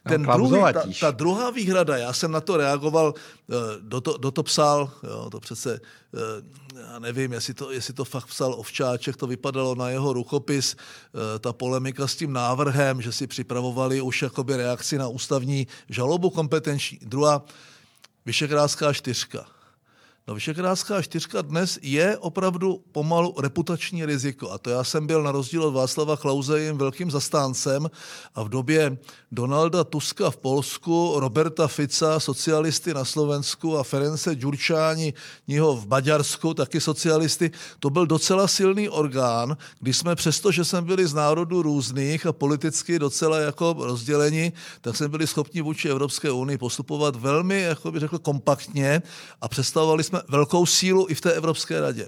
Ten 0.07 0.23
druhý, 0.23 0.61
ta, 0.73 0.83
ta 0.99 1.11
druhá 1.11 1.51
výhrada, 1.51 1.97
já 1.97 2.13
jsem 2.13 2.31
na 2.31 2.41
to 2.41 2.57
reagoval, 2.57 3.13
eh, 3.49 3.53
do 3.81 4.01
to, 4.01 4.17
do 4.17 4.31
to 4.31 4.43
psal, 4.43 4.91
jo, 5.03 5.29
to 5.29 5.39
přece, 5.39 5.79
eh, 6.13 6.79
já 6.91 6.99
nevím, 6.99 7.33
jestli 7.33 7.53
to, 7.53 7.71
jestli 7.71 7.93
to 7.93 8.05
fakt 8.05 8.25
psal 8.25 8.53
Ovčáček, 8.53 9.17
to 9.17 9.27
vypadalo 9.27 9.75
na 9.75 9.89
jeho 9.89 10.13
rukopis, 10.13 10.75
eh, 10.75 11.39
ta 11.39 11.53
polemika 11.53 12.07
s 12.07 12.15
tím 12.15 12.33
návrhem, 12.33 13.01
že 13.01 13.11
si 13.11 13.27
připravovali 13.27 14.01
už 14.01 14.21
jakoby 14.21 14.57
reakci 14.57 14.97
na 14.97 15.07
ústavní 15.07 15.67
žalobu 15.89 16.29
kompetenční. 16.29 16.99
Druhá, 17.01 17.45
Vyšegrádská 18.25 18.93
čtyřka 18.93 19.45
No 20.27 20.33
Vyšegrádská 20.35 21.01
čtyřka 21.01 21.41
dnes 21.41 21.79
je 21.81 22.17
opravdu 22.17 22.83
pomalu 22.91 23.35
reputační 23.41 24.05
riziko. 24.05 24.51
A 24.51 24.57
to 24.57 24.69
já 24.69 24.83
jsem 24.83 25.07
byl 25.07 25.23
na 25.23 25.31
rozdíl 25.31 25.63
od 25.63 25.71
Václava 25.71 26.17
Klauze 26.17 26.61
jim 26.61 26.77
velkým 26.77 27.11
zastáncem 27.11 27.89
a 28.35 28.43
v 28.43 28.49
době 28.49 28.97
Donalda 29.31 29.83
Tuska 29.83 30.31
v 30.31 30.37
Polsku, 30.37 31.13
Roberta 31.19 31.67
Fica, 31.67 32.19
socialisty 32.19 32.93
na 32.93 33.05
Slovensku 33.05 33.77
a 33.77 33.83
Ference 33.83 34.35
Ďurčáni, 34.35 35.13
něho 35.47 35.75
v 35.75 35.87
Maďarsku, 35.87 36.53
taky 36.53 36.81
socialisty, 36.81 37.51
to 37.79 37.89
byl 37.89 38.05
docela 38.07 38.47
silný 38.47 38.89
orgán, 38.89 39.57
když 39.79 39.97
jsme 39.97 40.15
přesto, 40.15 40.51
že 40.51 40.65
jsme 40.65 40.81
byli 40.81 41.07
z 41.07 41.13
národů 41.13 41.61
různých 41.61 42.25
a 42.25 42.33
politicky 42.33 42.99
docela 42.99 43.39
jako 43.39 43.75
rozděleni, 43.79 44.51
tak 44.81 44.95
jsme 44.95 45.07
byli 45.07 45.27
schopni 45.27 45.61
vůči 45.61 45.89
Evropské 45.89 46.31
unii 46.31 46.57
postupovat 46.57 47.15
velmi, 47.15 47.61
jako 47.61 47.91
bych 47.91 47.99
řekl, 47.99 48.19
kompaktně 48.19 49.01
a 49.41 49.47
představovali 49.47 50.03
jsme 50.03 50.21
velkou 50.27 50.65
sílu 50.65 51.05
i 51.09 51.15
v 51.15 51.21
té 51.21 51.33
Evropské 51.33 51.81
radě. 51.81 52.07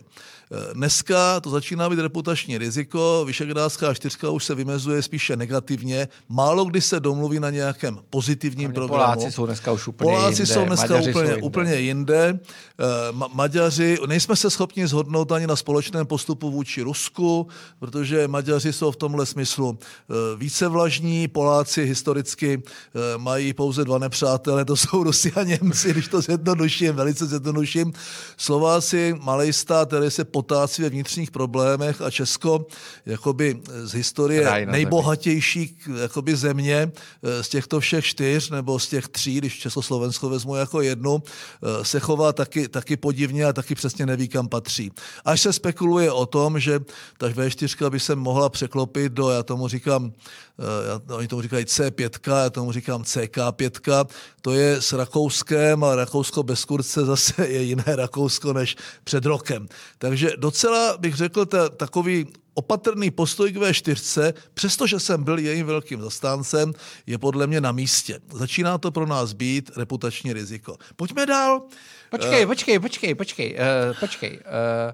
Dneska 0.74 1.40
to 1.40 1.50
začíná 1.50 1.90
být 1.90 2.00
reputační 2.00 2.58
riziko, 2.58 3.24
Vyšegrádská 3.28 3.94
čtyřka 3.94 4.30
už 4.30 4.46
se 4.46 4.56
vymezuje 4.56 5.02
spíše 5.02 5.36
negativně, 5.36 6.08
málo 6.30 6.66
kdy 6.66 6.82
se 6.82 7.00
domluví 7.00 7.40
na 7.40 7.50
nějakém 7.50 8.00
pozitivním 8.10 8.74
programu. 8.74 9.14
Poláci 9.14 9.32
jsou 9.32 9.46
dneska 9.46 9.72
už 9.72 9.88
úplně 9.88 10.12
Poláci 10.12 10.42
jinde, 10.42 10.54
jsou 10.54 10.66
dneska 10.66 10.88
Maďaři 10.94 11.10
úplně, 11.12 11.28
jsou 11.28 11.32
jinde. 11.34 11.42
úplně 11.46 11.76
jinde. 11.76 12.40
Eh, 12.80 13.12
Ma- 13.12 13.30
Maďaři, 13.34 13.98
nejsme 14.08 14.36
se 14.36 14.50
schopni 14.50 14.88
zhodnout 14.88 15.32
ani 15.32 15.48
na 15.48 15.56
společném 15.56 16.06
postupu 16.08 16.52
vůči 16.52 16.82
Rusku, 16.82 17.48
protože 17.80 18.28
Maďaři 18.28 18.74
jsou 18.74 18.92
v 18.92 18.96
tomhle 18.96 19.26
smyslu 19.26 19.80
eh, 19.82 20.14
více 20.38 20.68
vlažní, 20.68 21.28
Poláci 21.28 21.86
historicky 21.86 22.62
eh, 22.64 23.18
mají 23.18 23.54
pouze 23.54 23.86
dva 23.86 23.98
nepřátelé, 23.98 24.66
to 24.66 24.76
jsou 24.78 25.04
Rusi 25.04 25.32
a 25.32 25.44
Němci, 25.44 25.92
když 25.92 26.08
to 26.08 26.22
zjednoduším, 26.22 26.96
velice 26.96 27.26
zjednoduším. 27.26 27.94
Slováci, 28.38 29.16
malý 29.22 29.54
stát, 29.54 29.88
který 29.88 30.12
se 30.12 30.26
potácí 30.40 30.82
ve 30.82 30.90
vnitřních 30.90 31.32
problémech 31.32 32.02
a 32.02 32.10
Česko, 32.12 32.66
jakoby 33.06 33.60
z 33.84 33.92
historie 33.92 34.44
Ráj 34.44 34.66
nejbohatější 34.66 35.78
jakoby 36.02 36.36
země 36.36 36.92
eh, 36.92 37.44
z 37.44 37.50
těchto 37.50 37.80
všech 37.80 38.06
čtyř 38.06 38.50
nebo 38.50 38.80
z 38.80 38.88
těch 38.88 39.08
tří, 39.08 39.38
když 39.38 39.60
Československo 39.60 40.30
vezmu 40.30 40.56
jako 40.56 40.82
jednu, 40.82 41.20
eh, 41.20 41.86
se 41.86 42.00
chová 42.00 42.34
taky, 42.34 42.68
taky 42.68 42.98
podivně 42.98 43.46
a 43.46 43.54
taky 43.54 43.76
přesně 43.76 44.06
neví, 44.06 44.28
kam 44.28 44.48
patří. 44.48 44.92
Až 45.26 45.42
se 45.42 45.54
spekuluje 45.54 46.12
o 46.12 46.26
tom, 46.26 46.60
že 46.60 46.80
ta 47.18 47.28
V4 47.28 47.90
by 47.90 48.00
se 48.00 48.16
mohla 48.16 48.50
překlopit 48.50 49.12
do, 49.12 49.30
já 49.30 49.44
tomu 49.44 49.68
říkám, 49.68 50.12
eh, 50.60 50.64
já, 50.88 51.16
oni 51.16 51.28
tomu 51.28 51.42
říkají 51.42 51.66
C5, 51.66 52.44
já 52.44 52.50
tomu 52.50 52.72
říkám 52.72 53.04
CK5, 53.04 54.08
to 54.42 54.54
je 54.54 54.82
s 54.82 54.94
Rakouskem 54.94 55.84
a 55.84 55.96
Rakousko 55.96 56.44
bez 56.44 56.66
kurce 56.66 57.06
zase 57.06 57.48
je 57.48 57.62
jiné 57.64 57.84
Rakousko 57.96 58.54
než 58.54 58.76
před 59.04 59.26
rokem. 59.26 59.68
Takže 59.98 60.29
docela 60.38 60.98
bych 60.98 61.16
řekl, 61.16 61.46
ta, 61.46 61.70
takový 61.70 62.28
opatrný 62.54 63.12
postoj 63.12 63.52
k 63.52 63.58
V4, 63.58 64.34
přestože 64.54 65.00
jsem 65.00 65.24
byl 65.24 65.40
jejím 65.40 65.66
velkým 65.66 66.02
zastáncem, 66.02 66.74
je 67.08 67.18
podle 67.18 67.48
mě 67.48 67.62
na 67.62 67.72
místě. 67.72 68.20
Začíná 68.34 68.78
to 68.78 68.92
pro 68.92 69.06
nás 69.06 69.34
být 69.34 69.72
reputační 69.78 70.34
riziko. 70.34 70.78
Pojďme 70.96 71.26
dál. 71.26 71.62
Počkej, 72.10 72.46
počkej, 72.46 72.80
počkej, 72.80 73.16
počkej, 73.16 73.56
uh, 73.56 74.00
počkej. 74.00 74.40
Uh, 74.40 74.92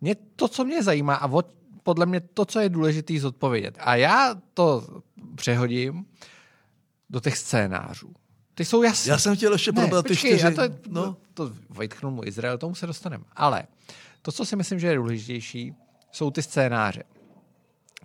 mě 0.00 0.16
to, 0.36 0.48
co 0.48 0.64
mě 0.64 0.82
zajímá 0.82 1.14
a 1.14 1.26
od, 1.26 1.46
podle 1.82 2.06
mě 2.06 2.20
to, 2.20 2.44
co 2.44 2.60
je 2.60 2.68
důležité 2.68 3.20
zodpovědět. 3.20 3.74
A 3.78 3.96
já 3.96 4.34
to 4.54 4.86
přehodím 5.34 6.04
do 7.10 7.20
těch 7.20 7.38
scénářů. 7.38 8.12
Ty 8.54 8.64
jsou 8.64 8.82
jasné. 8.82 9.10
Já 9.10 9.18
jsem 9.18 9.36
chtěl 9.36 9.52
ještě 9.52 9.72
probrat 9.72 10.06
ty 10.06 10.16
čtyři. 10.16 10.44
já 10.44 10.50
to, 10.50 10.62
no. 10.88 11.16
to 11.34 11.52
vytknul 11.78 12.12
mu 12.12 12.24
Izrael, 12.24 12.58
tomu 12.58 12.74
se 12.74 12.86
dostaneme. 12.86 13.24
Ale 13.36 13.64
to, 14.28 14.32
co 14.32 14.44
si 14.44 14.56
myslím, 14.56 14.78
že 14.78 14.86
je 14.86 14.96
důležitější, 14.96 15.74
jsou 16.12 16.30
ty 16.30 16.42
scénáře. 16.42 17.02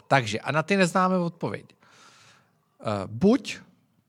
Takže, 0.07 0.39
a 0.39 0.51
na 0.51 0.63
ty 0.63 0.77
neznáme 0.77 1.17
odpověď. 1.17 1.65
Uh, 1.65 2.87
buď 3.07 3.57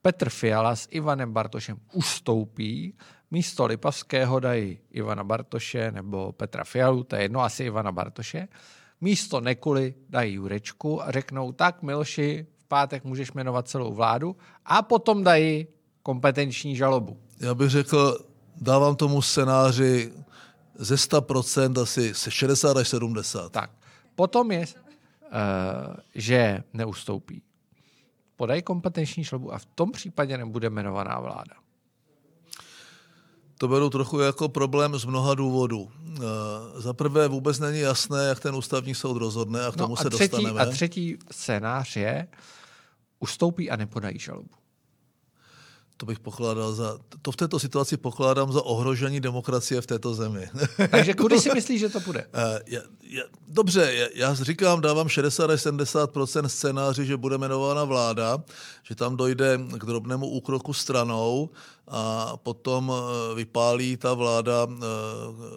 Petr 0.03 0.31
Fiala 0.31 0.77
s 0.77 0.89
Ivanem 0.91 1.33
Bartošem 1.33 1.77
ustoupí, 1.93 2.95
místo 3.31 3.67
Lipavského 3.67 4.41
dají 4.41 4.79
Ivana 4.91 5.25
Bartoše 5.25 5.91
nebo 5.91 6.33
Petra 6.33 6.65
Fialu, 6.65 7.05
to 7.05 7.17
je 7.17 7.23
jedno, 7.23 7.41
asi 7.41 7.65
Ivana 7.65 7.93
Bartoše, 7.93 8.49
místo 9.01 9.41
Nekuly 9.41 9.95
dají 10.09 10.35
Jurečku 10.35 11.03
a 11.03 11.11
řeknou, 11.11 11.53
tak 11.53 11.83
Miloši, 11.83 12.47
v 12.59 12.65
pátek 12.69 13.05
můžeš 13.05 13.33
jmenovat 13.33 13.69
celou 13.69 13.95
vládu 13.95 14.37
a 14.65 14.83
potom 14.83 15.25
dají 15.25 15.67
kompetenční 16.03 16.77
žalobu. 16.77 17.19
Já 17.41 17.55
bych 17.55 17.71
řekl, 17.71 18.19
dávám 18.57 18.97
tomu 18.97 19.23
scénáři 19.23 20.13
ze 20.79 20.95
100% 20.95 21.83
asi 21.83 22.15
se 22.15 22.31
60 22.31 22.77
až 22.77 22.89
70. 22.89 23.53
Tak, 23.53 23.71
potom 24.15 24.53
je, 24.53 24.67
uh, 24.67 24.67
že 26.15 26.63
neustoupí. 26.73 27.43
Podají 28.37 28.63
kompetenční 28.63 29.25
žalobu 29.25 29.53
a 29.53 29.59
v 29.59 29.65
tom 29.65 29.93
případě 29.93 30.39
nebude 30.39 30.67
jmenovaná 30.67 31.21
vláda. 31.21 31.55
To 33.59 33.69
beru 33.69 33.91
trochu 33.91 34.21
jako 34.21 34.49
problém 34.49 34.99
z 34.99 35.05
mnoha 35.05 35.35
důvodů. 35.35 35.81
Uh, 35.81 36.21
Za 36.81 36.93
prvé 36.93 37.29
vůbec 37.29 37.59
není 37.59 37.79
jasné, 37.81 38.25
jak 38.25 38.41
ten 38.41 38.55
ústavní 38.55 38.95
soud 38.95 39.17
rozhodne 39.19 39.67
a 39.67 39.73
k 39.73 39.77
tomu 39.77 39.95
No 39.95 40.01
a 40.01 40.03
se 40.03 40.11
třetí, 40.11 40.31
dostaneme. 40.31 40.61
a 40.61 40.67
třetí 40.67 41.19
scénář 41.31 41.97
je, 41.97 42.29
ustoupí 43.21 43.71
a 43.71 43.77
nepodají 43.77 44.19
žalobu. 44.19 44.51
To 45.97 46.07
bych 46.07 46.19
pokládal 46.19 46.73
za, 46.73 46.99
to 47.23 47.33
v 47.33 47.37
této 47.37 47.59
situaci 47.59 47.97
pokládám 47.97 48.53
za 48.53 48.63
ohrožení 48.63 49.21
demokracie 49.21 49.81
v 49.81 49.87
této 49.87 50.15
zemi. 50.15 50.49
Takže 50.91 51.15
kudy 51.15 51.41
si 51.41 51.51
myslíš, 51.55 51.81
že 51.81 51.89
to 51.89 52.01
bude? 52.01 52.27
Eh, 52.35 52.61
já, 52.67 52.81
já, 53.03 53.23
dobře, 53.49 53.95
já, 53.95 54.07
já 54.15 54.35
říkám, 54.35 54.81
dávám 54.81 55.09
60 55.09 55.51
až 55.51 55.61
70% 55.61 56.47
scénáři, 56.47 57.07
že 57.07 57.17
bude 57.17 57.39
jmenována 57.39 57.85
vláda, 57.85 58.43
že 58.83 58.95
tam 58.95 59.17
dojde 59.17 59.59
k 59.79 59.85
drobnému 59.85 60.27
úkroku 60.27 60.73
stranou 60.73 61.51
a 61.89 62.37
potom 62.37 62.93
eh, 62.93 63.35
vypálí 63.35 63.97
ta 63.97 64.15
vláda 64.15 64.67
eh, 64.69 64.85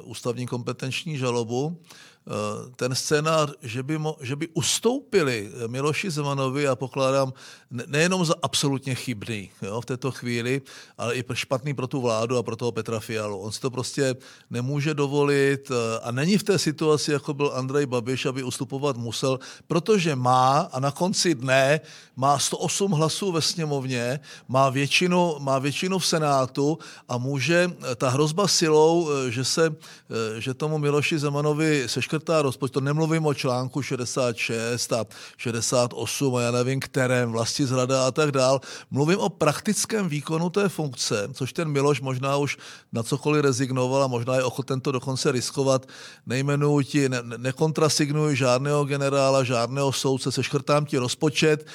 ústavní 0.03 0.48
kompetenční 0.48 1.17
žalobu. 1.17 1.79
Eh, 2.27 2.72
Ten 2.75 2.96
scénář, 2.96 3.51
že 3.62 3.84
by, 3.84 3.98
mo, 3.98 4.17
že 4.22 4.36
by 4.36 4.48
ustoupili 4.53 5.51
Miloši 5.67 6.12
Zemanovi, 6.12 6.63
já 6.63 6.75
pokládám 6.75 7.34
ne, 7.72 7.84
nejenom 7.88 8.25
za 8.25 8.34
absolutně 8.41 8.96
chybný 8.96 9.50
jo, 9.62 9.81
v 9.81 9.86
této 9.86 10.12
chvíli, 10.12 10.62
ale 10.98 11.15
i 11.15 11.24
špatný 11.34 11.74
pro 11.74 11.88
tu 11.88 12.01
vládu 12.01 12.38
a 12.38 12.43
pro 12.43 12.55
toho 12.55 12.72
Petra 12.72 13.00
Fialu. 13.00 13.39
On 13.39 13.51
si 13.51 13.62
to 13.62 13.72
prostě 13.72 14.15
nemůže 14.50 14.93
dovolit 14.93 15.72
a 16.03 16.12
není 16.12 16.38
v 16.38 16.43
té 16.43 16.60
situaci, 16.60 17.12
jako 17.12 17.34
byl 17.34 17.51
Andrej 17.55 17.86
Babiš, 17.86 18.25
aby 18.25 18.43
ustupovat 18.43 18.98
musel, 18.98 19.39
protože 19.67 20.15
má 20.15 20.60
a 20.60 20.79
na 20.79 20.91
konci 20.91 21.36
dne 21.36 21.79
má 22.15 22.39
108 22.39 22.91
hlasů 22.91 23.31
ve 23.31 23.41
sněmovně, 23.41 24.19
má 24.48 24.69
většinu, 24.69 25.36
má 25.39 25.60
většinu 25.60 26.00
v 26.00 26.05
Senátu 26.17 26.77
a 27.07 27.17
může 27.17 27.69
eh, 27.69 27.95
ta 27.95 28.09
hrozba 28.09 28.47
silou, 28.47 29.09
eh, 29.09 29.31
že 29.31 29.45
se, 29.45 29.69
eh, 29.69 30.41
že 30.41 30.53
tomu 30.53 30.77
Miloši 30.77 31.19
Zemanovi 31.19 31.83
seškrtá 31.86 32.41
rozpočet, 32.41 32.74
to 32.74 32.81
nemluvím 32.81 33.25
o 33.25 33.33
článku 33.33 33.81
66 33.81 34.93
a 34.93 35.05
68 35.38 36.36
a 36.36 36.41
já 36.41 36.51
nevím 36.51 36.79
kterém, 36.79 37.31
vlasti 37.31 37.65
zrada 37.65 38.07
a 38.07 38.12
tak 38.12 38.31
dál. 38.31 38.62
Mluvím 38.91 39.19
o 39.19 39.29
praktickém 39.29 40.09
výkonu 40.09 40.50
té 40.50 40.69
funkce, 40.69 41.29
což 41.33 41.53
ten 41.53 41.69
Miloš 41.69 42.01
možná 42.01 42.38
už 42.38 42.57
na 42.93 43.03
cokoliv 43.03 43.43
rezignoval 43.43 44.03
a 44.03 44.07
možná 44.07 44.36
je 44.36 44.43
ochoten 44.43 44.81
to 44.81 44.91
dokonce 44.91 45.31
riskovat. 45.31 45.86
Nejmenuji 46.25 46.86
ti, 46.86 47.09
ne, 47.09 47.21
nekontrasignuji 47.38 48.36
žádného 48.36 48.86
generála, 48.86 49.43
žádného 49.43 49.93
soudce, 49.93 50.31
seškrtám 50.31 50.86
ti 50.86 50.97
rozpočet, 50.97 51.67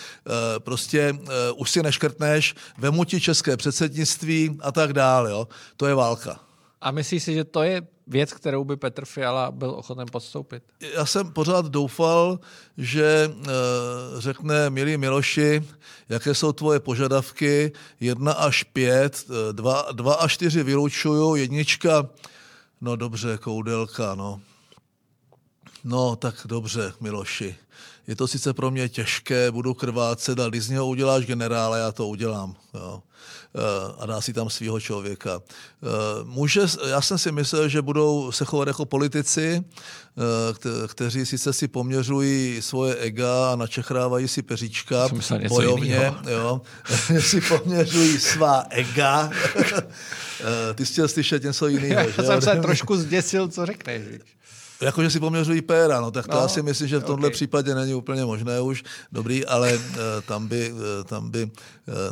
prostě 0.59 1.15
už 1.57 1.71
si 1.71 1.83
neškrtneš, 1.83 2.55
vemu 2.79 3.05
ti 3.05 3.21
české 3.21 3.57
předsednictví 3.57 4.32
a 4.61 4.73
tak 4.73 4.93
dále. 4.93 5.31
Jo. 5.31 5.49
To 5.77 5.87
je 5.87 5.95
válka. 5.95 6.41
A 6.81 6.91
myslíš 6.91 7.23
si, 7.23 7.35
že 7.35 7.45
to 7.45 7.63
je 7.63 7.83
věc, 8.07 8.33
kterou 8.33 8.65
by 8.65 8.77
Petr 8.77 9.05
Fiala 9.05 9.51
byl 9.51 9.71
ochoten 9.71 10.07
podstoupit? 10.13 10.63
já 10.95 11.07
jsem 11.07 11.33
pořád 11.33 11.67
doufal, 11.67 12.41
že 12.79 13.31
e, 13.31 13.51
řekne, 14.21 14.71
milí 14.71 14.97
Miloši, 14.97 15.65
jaké 16.09 16.35
jsou 16.35 16.53
tvoje 16.53 16.81
požadavky, 16.81 17.73
jedna 18.01 18.33
až 18.33 18.63
pět, 18.63 19.25
e, 19.31 19.53
dva, 19.53 19.87
dva 19.93 20.15
až 20.15 20.33
čtyři 20.33 20.63
vylučuju, 20.63 21.35
jednička, 21.35 22.09
no 22.81 22.97
dobře, 22.97 23.39
koudelka, 23.39 24.15
no. 24.15 24.41
No, 25.85 26.17
tak 26.17 26.35
dobře, 26.45 26.93
Miloši. 27.01 27.57
Je 28.07 28.17
to 28.17 28.29
sice 28.29 28.53
pro 28.55 28.71
mě 28.71 28.89
těžké, 28.89 29.51
budu 29.51 29.75
krvácet, 29.75 30.39
ale 30.41 30.49
když 30.51 30.65
z 30.65 30.69
něho 30.71 30.87
uděláš 30.87 31.25
generála, 31.27 31.77
já 31.77 31.93
to 31.93 32.09
udělám. 32.09 32.57
Jo. 32.75 33.03
E, 33.55 33.93
A 34.03 34.07
dá 34.07 34.21
si 34.21 34.33
tam 34.33 34.51
svého 34.51 34.81
člověka. 34.81 35.41
E, 35.41 36.25
Může, 36.25 36.61
já 36.89 37.01
jsem 37.01 37.19
si 37.19 37.33
myslel, 37.33 37.69
že 37.69 37.83
budou 37.83 38.33
se 38.33 38.45
chovat 38.45 38.69
jako 38.69 38.85
politici, 38.85 39.65
e, 40.19 40.53
kte- 40.53 40.89
kteří 40.89 41.27
sice 41.27 41.53
si 41.53 41.69
poměřují 41.69 42.63
svoje 42.63 42.95
ega 42.97 43.53
a 43.53 43.57
načechrávají 43.57 44.29
si 44.29 44.43
peříčka 44.43 45.09
bojovně, 45.49 46.13
jo, 46.31 46.61
si 47.21 47.41
poměřují 47.41 48.21
svá 48.21 48.65
ega. 48.71 49.31
Ty 50.75 50.87
jsi 50.87 50.93
chtěl 50.93 51.09
slyšet 51.09 51.43
něco 51.43 51.67
jiného, 51.69 52.01
Já 52.01 52.07
že? 52.11 52.23
jsem 52.23 52.43
se 52.43 52.57
trošku 52.57 52.97
zděsil, 52.97 53.49
co 53.49 53.67
řekneš. 53.67 54.03
víš. 54.09 54.21
Jakože 54.83 55.11
si 55.11 55.21
poměřují 55.21 55.63
péra, 55.63 56.01
no 56.01 56.11
tak 56.11 56.27
to 56.29 56.33
No, 56.33 56.41
asi 56.41 56.63
myslím, 56.63 56.89
že 56.89 56.99
v 56.99 57.05
tomhle 57.05 57.29
ok. 57.29 57.33
případě 57.33 57.75
není 57.75 57.95
úplně 57.95 58.25
možné 58.25 58.61
už. 58.61 58.85
Dobrý, 59.13 59.47
ale 59.47 59.75
uh, 59.75 59.83
tam 60.27 60.49
by, 60.49 60.73
uh, 60.73 60.79
tam 61.05 61.31
by, 61.31 61.43
uh, 61.45 61.51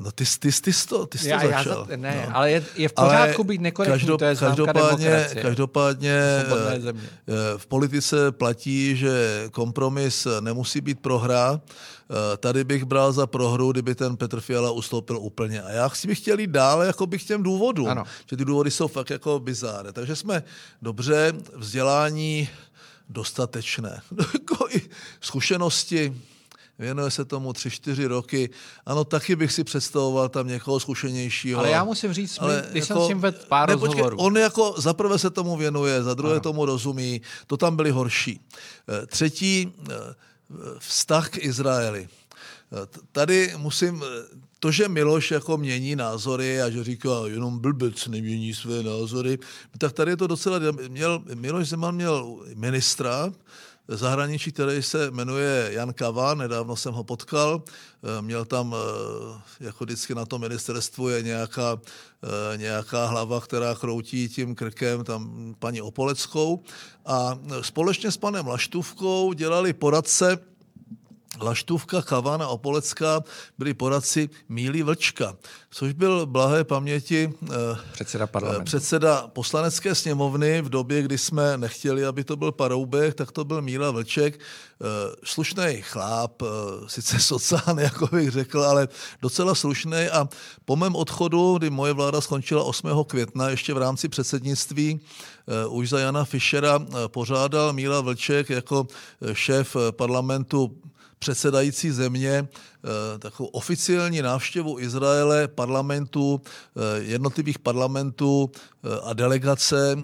no 0.05 0.13
ty, 0.13 0.25
ty, 0.25 0.39
ty, 0.39 0.61
ty, 0.61 0.73
jsi 0.73 0.87
to, 0.87 1.07
ty 1.07 1.19
jsi 1.19 1.29
Já, 1.29 1.41
to 1.41 1.49
já 1.49 1.59
začal. 1.59 1.87
za, 1.91 1.97
ne, 1.97 2.25
no. 2.29 2.37
ale 2.37 2.51
je, 2.51 2.65
je 2.77 2.89
v 2.89 2.93
pořádku 2.93 3.45
být 3.45 3.61
nekorektní, 3.61 4.19
to 4.19 4.25
je 4.25 4.37
každopádně, 4.37 5.07
demokracie. 5.07 5.43
každopádně 5.43 6.21
v 7.57 7.67
politice 7.67 8.33
platí, 8.33 8.97
že 8.97 9.45
kompromis 9.53 10.27
nemusí 10.41 10.81
být 10.81 11.01
prohra. 11.01 11.61
Eh, 12.11 12.37
Tady 12.37 12.65
bych 12.65 12.85
bral 12.85 13.13
za 13.13 13.27
prohru, 13.27 13.73
kdyby 13.73 13.95
ten 13.95 14.17
Petr 14.17 14.41
Fiala 14.41 14.71
ustoupil 14.71 15.19
úplně. 15.19 15.63
A 15.63 15.71
já 15.71 15.91
bych 16.07 16.19
chtěl 16.19 16.39
jít 16.41 16.51
dále 16.51 16.87
jako 16.87 17.07
bych 17.07 17.25
k 17.25 17.27
těm 17.27 17.43
důvodům, 17.43 17.89
Ano. 17.89 18.05
že 18.31 18.37
ty 18.37 18.45
důvody 18.45 18.71
jsou 18.71 18.89
fakt 18.89 19.11
jako 19.11 19.41
bizáre. 19.41 19.93
Takže 19.93 20.17
jsme 20.17 20.43
dobře, 20.83 21.33
vzdělání 21.57 22.49
dostatečné. 23.09 24.01
Jako 24.35 24.67
i 24.71 24.83
zkušenosti, 25.21 26.17
věnuje 26.79 27.11
se 27.11 27.25
tomu 27.25 27.53
tři, 27.53 27.71
čtyři 27.71 28.07
roky. 28.07 28.51
Ano, 28.87 29.05
taky 29.05 29.37
bych 29.37 29.53
si 29.53 29.65
představoval 29.65 30.29
tam 30.29 30.49
někoho 30.49 30.81
zkušenějšího. 30.81 31.59
Ale 31.61 31.71
já 31.71 31.85
musím 31.85 32.13
říct, 32.13 32.39
ale 32.41 32.65
když 32.71 32.89
jako, 32.89 33.01
jsem 33.01 33.05
s 33.05 33.09
tím 33.09 33.21
vedl 33.21 33.39
pár 33.49 33.69
ne, 33.69 33.77
počkej, 33.77 33.89
rozhovorů. 34.03 34.17
On 34.19 34.37
jako 34.37 34.75
za 34.79 34.95
prvé 34.95 35.19
se 35.19 35.31
tomu 35.31 35.57
věnuje, 35.57 36.03
za 36.03 36.15
druhé 36.15 36.33
ano. 36.35 36.41
tomu 36.41 36.65
rozumí, 36.65 37.21
to 37.47 37.57
tam 37.57 37.77
byly 37.77 37.91
horší. 37.91 38.41
Eh, 39.03 39.07
třetí, 39.07 39.73
eh, 39.91 39.95
vztah 40.79 41.31
k 41.31 41.39
Izraeli. 41.39 42.09
Tady 43.13 43.55
musím, 43.57 44.03
to, 44.59 44.71
že 44.71 44.89
Miloš 44.89 45.31
jako 45.31 45.57
mění 45.57 45.97
názory 45.97 46.63
a 46.63 46.71
že 46.71 46.85
říká, 46.85 47.11
jenom 47.27 47.59
blbec 47.59 48.07
nemění 48.07 48.55
své 48.55 48.83
názory, 48.83 49.39
tak 49.79 49.93
tady 49.93 50.13
je 50.13 50.17
to 50.17 50.27
docela, 50.27 50.59
měl, 50.89 51.23
Miloš 51.35 51.69
Zeman 51.69 51.95
měl 51.95 52.37
ministra, 52.55 53.33
zahraničí, 53.97 54.53
který 54.53 54.83
se 54.83 55.11
jmenuje 55.11 55.69
Jan 55.73 55.93
Kava, 55.93 56.35
nedávno 56.35 56.77
jsem 56.77 56.95
ho 56.95 57.05
potkal, 57.05 57.63
eh, 57.65 58.23
měl 58.23 58.45
tam, 58.45 58.75
eh, 58.75 59.41
jako 59.61 59.85
vždycky 59.85 60.15
na 60.15 60.27
tom 60.27 60.41
ministerstvu 60.41 61.09
je 61.09 61.23
nějaká, 61.23 61.81
eh, 62.25 62.57
nějaká 62.57 63.07
hlava, 63.07 63.41
která 63.41 63.75
kroutí 63.75 64.29
tím 64.29 64.55
krkem, 64.55 65.05
tam 65.05 65.55
paní 65.59 65.83
Opoleckou. 65.83 66.63
A 67.07 67.39
společně 67.61 68.11
s 68.11 68.17
panem 68.17 68.47
Laštůvkou 68.47 69.33
dělali 69.33 69.73
poradce 69.73 70.50
Laštůvka, 71.43 72.03
Kavana, 72.03 72.49
Opolecká 72.49 73.23
byli 73.59 73.75
poradci 73.75 74.29
Míly 74.49 74.83
Vlčka, 74.83 75.37
což 75.71 75.93
byl 75.93 76.27
blahé 76.27 76.65
paměti 76.65 77.33
eh, 77.43 77.49
předseda, 77.93 78.27
parlamentu. 78.27 78.65
předseda 78.65 79.27
poslanecké 79.33 79.95
sněmovny 79.95 80.63
v 80.63 80.69
době, 80.69 81.03
kdy 81.03 81.19
jsme 81.19 81.59
nechtěli, 81.59 82.07
aby 82.07 82.25
to 82.25 82.37
byl 82.37 82.53
Paroubek, 82.53 83.15
tak 83.15 83.33
to 83.33 83.45
byl 83.45 83.63
Míla 83.63 83.91
Vlček, 83.91 84.35
eh, 84.39 84.85
slušný 85.25 85.79
chláp, 85.81 86.43
eh, 86.43 86.47
sice 86.87 87.19
socán, 87.21 87.79
jako 87.79 88.07
bych 88.13 88.31
řekl, 88.31 88.65
ale 88.65 88.89
docela 89.23 89.55
slušný 89.55 90.09
a 90.13 90.29
po 90.65 90.77
mém 90.77 90.97
odchodu, 90.97 91.59
kdy 91.59 91.71
moje 91.71 91.93
vláda 91.93 92.21
skončila 92.21 92.63
8. 92.63 93.05
května, 93.05 93.51
ještě 93.51 93.75
v 93.75 93.79
rámci 93.79 94.09
předsednictví, 94.09 95.01
už 95.69 95.89
za 95.89 96.01
Jana 96.01 96.25
Fischera 96.25 96.79
pořádal 97.07 97.73
Míla 97.73 98.01
Vlček 98.01 98.51
jako 98.51 98.87
šéf 99.33 99.77
parlamentu 99.91 100.81
předsedající 101.21 101.91
země 101.91 102.49
eh, 102.49 103.19
takovou 103.19 103.49
oficiální 103.49 104.23
návštěvu 104.23 104.79
Izraele, 104.79 105.49
parlamentů, 105.49 106.41
eh, 106.41 107.03
jednotlivých 107.03 107.59
parlamentů 107.59 108.51
eh, 108.55 108.89
a 109.05 109.13
delegace 109.13 109.97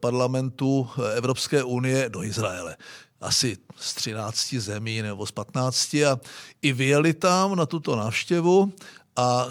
parlamentů 0.00 0.88
Evropské 1.14 1.62
unie 1.62 2.08
do 2.08 2.22
Izraele. 2.22 2.76
Asi 3.20 3.56
z 3.76 3.94
13 3.94 4.54
zemí 4.54 5.02
nebo 5.02 5.26
z 5.26 5.32
15 5.32 5.94
a 5.94 6.20
i 6.62 6.72
vyjeli 6.72 7.14
tam 7.14 7.56
na 7.56 7.66
tuto 7.66 7.96
návštěvu 7.96 8.72
a 9.16 9.46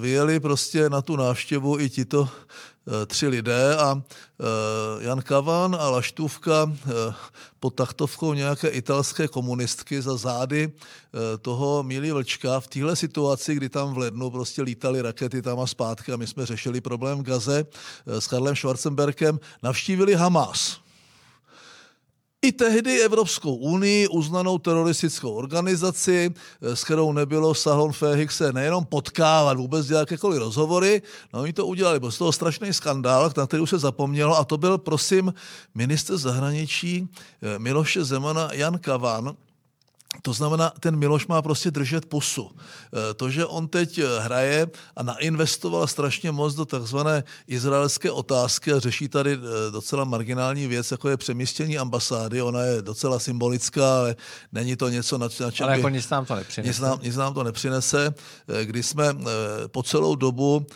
vyjeli 0.00 0.40
prostě 0.40 0.90
na 0.90 1.02
tu 1.02 1.16
návštěvu 1.16 1.80
i 1.80 1.90
tito 1.90 2.28
tři 3.06 3.28
lidé 3.28 3.76
a 3.76 4.02
eh, 4.02 4.44
Jan 5.04 5.22
Kavan 5.22 5.76
a 5.80 5.90
Laštůvka 5.90 6.72
eh, 6.72 7.14
pod 7.60 7.74
taktovkou 7.74 8.34
nějaké 8.34 8.68
italské 8.68 9.28
komunistky 9.28 10.02
za 10.02 10.16
zády 10.16 10.72
toho 11.42 11.82
Míli 11.82 12.12
Vlčka. 12.12 12.60
V 12.60 12.68
téhle 12.68 12.96
situaci, 12.96 13.54
kdy 13.54 13.68
tam 13.68 13.94
v 13.94 13.98
lednu 13.98 14.30
prostě 14.30 14.62
lítaly 14.62 15.02
rakety 15.02 15.42
tam 15.42 15.60
a 15.60 15.66
zpátky 15.66 16.12
a 16.12 16.16
my 16.16 16.26
jsme 16.26 16.46
řešili 16.46 16.80
problém 16.80 17.18
v 17.18 17.22
Gaze 17.22 17.66
s 18.06 18.26
Karlem 18.26 18.56
Schwarzenbergem, 18.56 19.40
navštívili 19.62 20.14
Hamas 20.14 20.81
i 22.42 22.52
tehdy 22.52 23.02
Evropskou 23.02 23.54
unii 23.54 24.08
uznanou 24.08 24.58
teroristickou 24.58 25.32
organizaci, 25.32 26.30
eh, 26.34 26.76
s 26.76 26.84
kterou 26.84 27.12
nebylo 27.12 27.54
Sahlon 27.54 27.92
Féhik 27.92 28.32
se 28.32 28.52
nejenom 28.52 28.84
potkávat, 28.84 29.56
vůbec 29.56 29.86
dělat 29.86 30.00
jakékoliv 30.00 30.38
rozhovory, 30.38 31.02
no 31.32 31.40
oni 31.40 31.52
to 31.52 31.66
udělali, 31.66 32.00
byl 32.00 32.10
z 32.10 32.18
toho 32.18 32.32
strašný 32.32 32.72
skandál, 32.72 33.32
na 33.36 33.46
který 33.46 33.62
už 33.62 33.70
se 33.70 33.78
zapomnělo 33.78 34.38
a 34.38 34.44
to 34.44 34.58
byl, 34.58 34.78
prosím, 34.78 35.34
minister 35.74 36.16
zahraničí 36.16 37.08
eh, 37.42 37.58
Miloše 37.58 38.04
Zemana 38.04 38.50
Jan 38.52 38.78
Kavan, 38.78 39.36
to 40.22 40.32
znamená, 40.32 40.72
ten 40.80 40.96
Miloš 40.96 41.26
má 41.26 41.42
prostě 41.42 41.70
držet 41.70 42.06
pusu. 42.06 42.50
E, 42.50 43.14
to, 43.14 43.30
že 43.30 43.46
on 43.46 43.68
teď 43.68 44.00
hraje 44.18 44.66
a 44.96 45.02
nainvestoval 45.02 45.86
strašně 45.86 46.32
moc 46.32 46.54
do 46.54 46.64
takzvané 46.64 47.24
izraelské 47.46 48.10
otázky 48.10 48.72
a 48.72 48.78
řeší 48.78 49.08
tady 49.08 49.32
e, 49.32 49.70
docela 49.70 50.04
marginální 50.04 50.66
věc, 50.66 50.90
jako 50.90 51.08
je 51.08 51.16
přemístění 51.16 51.78
ambasády, 51.78 52.42
ona 52.42 52.62
je 52.62 52.82
docela 52.82 53.18
symbolická, 53.18 53.98
ale 53.98 54.16
není 54.52 54.76
to 54.76 54.88
něco, 54.88 55.18
na, 55.18 55.28
na 55.40 55.50
čem 55.50 55.66
Ale 55.66 55.76
jako 55.76 55.88
nic 55.88 56.10
nám 56.10 56.24
to 56.24 56.34
nepřinese. 56.34 56.68
Nic 56.68 56.80
nám, 56.80 56.98
nic 57.02 57.16
nám 57.16 57.34
to 57.34 57.44
nepřinese. 57.44 58.14
E, 58.48 58.64
když 58.64 58.86
jsme 58.86 59.04
po 59.66 59.82
celou 59.82 60.14
dobu 60.14 60.66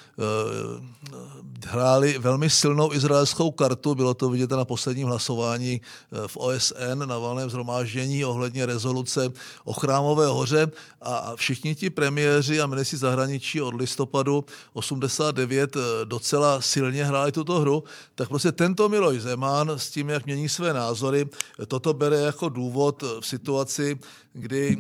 hráli 1.65 2.19
velmi 2.19 2.51
silnou 2.51 2.93
izraelskou 2.93 3.51
kartu, 3.51 3.95
bylo 3.95 4.15
to 4.15 4.31
vidět 4.31 4.51
na 4.51 4.65
posledním 4.65 5.09
hlasování 5.09 5.81
v 6.27 6.37
OSN 6.37 6.99
na 7.07 7.19
valném 7.19 7.51
zhromáždění 7.51 8.25
ohledně 8.25 8.67
rezoluce 8.67 9.33
o 9.65 9.73
Chrámové 9.73 10.26
hoře 10.26 10.67
a 11.02 11.37
všichni 11.37 11.75
ti 11.75 11.91
premiéři 11.91 12.61
a 12.61 12.67
ministři 12.67 12.97
zahraničí 12.97 13.61
od 13.61 13.75
listopadu 13.75 14.45
89 14.73 15.76
eh, 15.76 15.80
docela 16.04 16.61
silně 16.61 17.04
hráli 17.04 17.33
tuto 17.33 17.61
hru, 17.61 17.85
tak 18.15 18.28
prostě 18.28 18.52
tento 18.52 18.89
Miloš 18.89 19.21
Zeman 19.21 19.71
s 19.76 19.91
tím, 19.91 20.09
jak 20.09 20.26
mění 20.26 20.49
své 20.49 20.73
názory, 20.73 21.28
toto 21.67 21.95
bere 21.95 22.17
jako 22.17 22.49
důvod 22.49 23.02
v 23.21 23.26
situaci, 23.26 23.99
kdy 24.33 24.78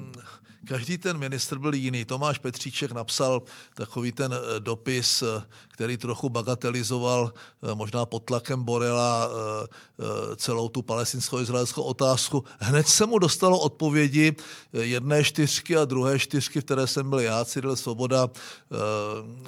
každý 0.66 0.98
ten 0.98 1.18
ministr 1.18 1.58
byl 1.58 1.74
jiný. 1.74 2.04
Tomáš 2.04 2.38
Petříček 2.38 2.92
napsal 2.92 3.42
takový 3.74 4.12
ten 4.12 4.34
eh, 4.34 4.60
dopis, 4.60 5.22
eh, 5.22 5.42
který 5.76 5.96
trochu 5.96 6.28
bagatelizoval 6.28 7.32
eh, 7.32 7.74
možná 7.74 8.06
pod 8.06 8.24
tlakem 8.24 8.64
Borela 8.64 9.28
celou 10.36 10.68
tu 10.68 10.82
palestinsko-izraelskou 10.82 11.82
otázku. 11.82 12.44
Hned 12.58 12.88
se 12.88 13.06
mu 13.06 13.18
dostalo 13.18 13.58
odpovědi 13.58 14.36
jedné 14.72 15.24
čtyřky 15.24 15.76
a 15.76 15.84
druhé 15.84 16.18
čtyřky, 16.18 16.60
v 16.60 16.64
které 16.64 16.86
jsem 16.86 17.10
byl 17.10 17.20
já, 17.20 17.44
Cyril 17.44 17.76
Svoboda, 17.76 18.28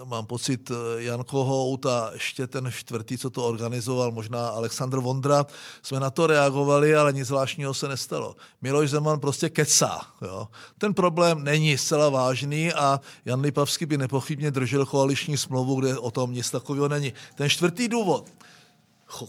mám 0.05 0.27
pocit 0.27 0.71
Jan 0.97 1.25
Kohout 1.25 1.87
a 1.87 2.11
ještě 2.13 2.47
ten 2.47 2.71
čtvrtý, 2.71 3.19
co 3.19 3.31
to 3.31 3.49
organizoval, 3.49 4.11
možná 4.11 4.49
Aleksandr 4.49 4.99
Vondra, 4.99 5.47
jsme 5.83 6.01
na 6.01 6.11
to 6.11 6.27
reagovali, 6.27 6.97
ale 6.97 7.13
nic 7.13 7.29
zvláštního 7.29 7.75
se 7.75 7.89
nestalo. 7.89 8.37
Miloš 8.63 8.91
Zeman 8.91 9.21
prostě 9.21 9.49
kecá. 9.49 10.01
Jo. 10.23 10.49
Ten 10.79 10.95
pro 10.95 11.09
problém 11.09 11.45
není 11.45 11.79
zcela 11.79 12.09
vážný 12.09 12.73
a 12.73 13.01
Jan 13.25 13.41
Lipavský 13.41 13.87
by 13.87 13.99
nepochybně 13.99 14.51
držel 14.51 14.87
koaliční 14.87 15.37
smlouvu, 15.37 15.81
kde 15.81 15.99
o 15.99 16.11
tom 16.19 16.35
nic 16.35 16.51
takového 16.51 16.89
není. 16.89 17.13
Ten 17.35 17.47
čtvrtý 17.49 17.89
důvod, 17.89 18.27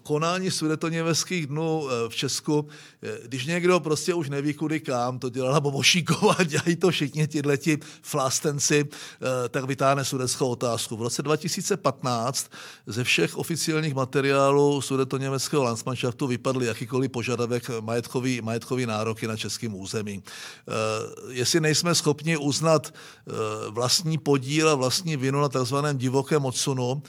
konání 0.03 0.51
sudetoněmeckých 0.51 1.47
dnů 1.47 1.87
eh, 1.89 2.09
v 2.09 2.15
Česku, 2.15 2.67
eh, 3.03 3.17
když 3.23 3.45
někdo 3.45 3.79
prostě 3.79 4.13
už 4.13 4.29
neví 4.29 4.53
kudy 4.53 4.79
kam, 4.79 5.19
to 5.19 5.29
dělala 5.29 5.59
Bobošíková, 5.59 6.35
dělají 6.43 6.75
to 6.75 6.91
všichni 6.91 7.27
tihleti 7.27 7.79
flástenci, 8.01 8.85
eh, 8.85 9.49
tak 9.49 9.63
vytáhne 9.63 10.05
sudeckou 10.05 10.49
otázku. 10.49 10.97
V 10.97 11.01
roce 11.01 11.21
2015 11.21 12.51
ze 12.87 13.03
všech 13.03 13.37
oficiálních 13.37 13.93
materiálů 13.93 14.81
sudetoněmeckého 14.81 15.63
Landsmannschaftu 15.63 16.27
vypadly 16.27 16.65
jakýkoliv 16.65 17.11
požadavek 17.11 17.69
majetkový, 17.79 18.41
majetkový 18.41 18.85
nároky 18.85 19.27
na 19.27 19.37
českém 19.37 19.75
území. 19.75 20.23
Jestli 21.29 21.59
nejsme 21.59 21.95
schopni 21.95 22.37
uznat 22.37 22.93
vlastní 23.69 24.17
podíl 24.17 24.69
a 24.69 24.75
vlastní 24.75 25.17
vinu 25.17 25.41
na 25.41 25.49
takzvaném 25.49 25.97
divokém 25.97 26.45
odsunu, 26.45 27.03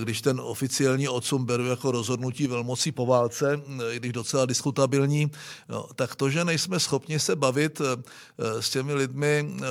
když 0.00 0.22
ten 0.22 0.40
oficiální 0.40 1.08
odsun 1.08 1.44
beru 1.44 1.66
jako 1.66 1.90
rozhodnutí 1.90 2.15
rozhodnutí 2.16 2.46
velmocí 2.46 2.92
po 2.92 3.06
válce, 3.06 3.60
i 3.90 3.96
když 3.96 4.12
docela 4.12 4.46
diskutabilní, 4.46 5.30
no, 5.68 5.86
tak 5.94 6.16
to, 6.16 6.30
že 6.30 6.44
nejsme 6.44 6.80
schopni 6.80 7.20
se 7.20 7.36
bavit 7.36 7.80
eh, 7.80 8.62
s 8.62 8.70
těmi 8.70 8.94
lidmi, 8.94 9.44
eh, 9.44 9.64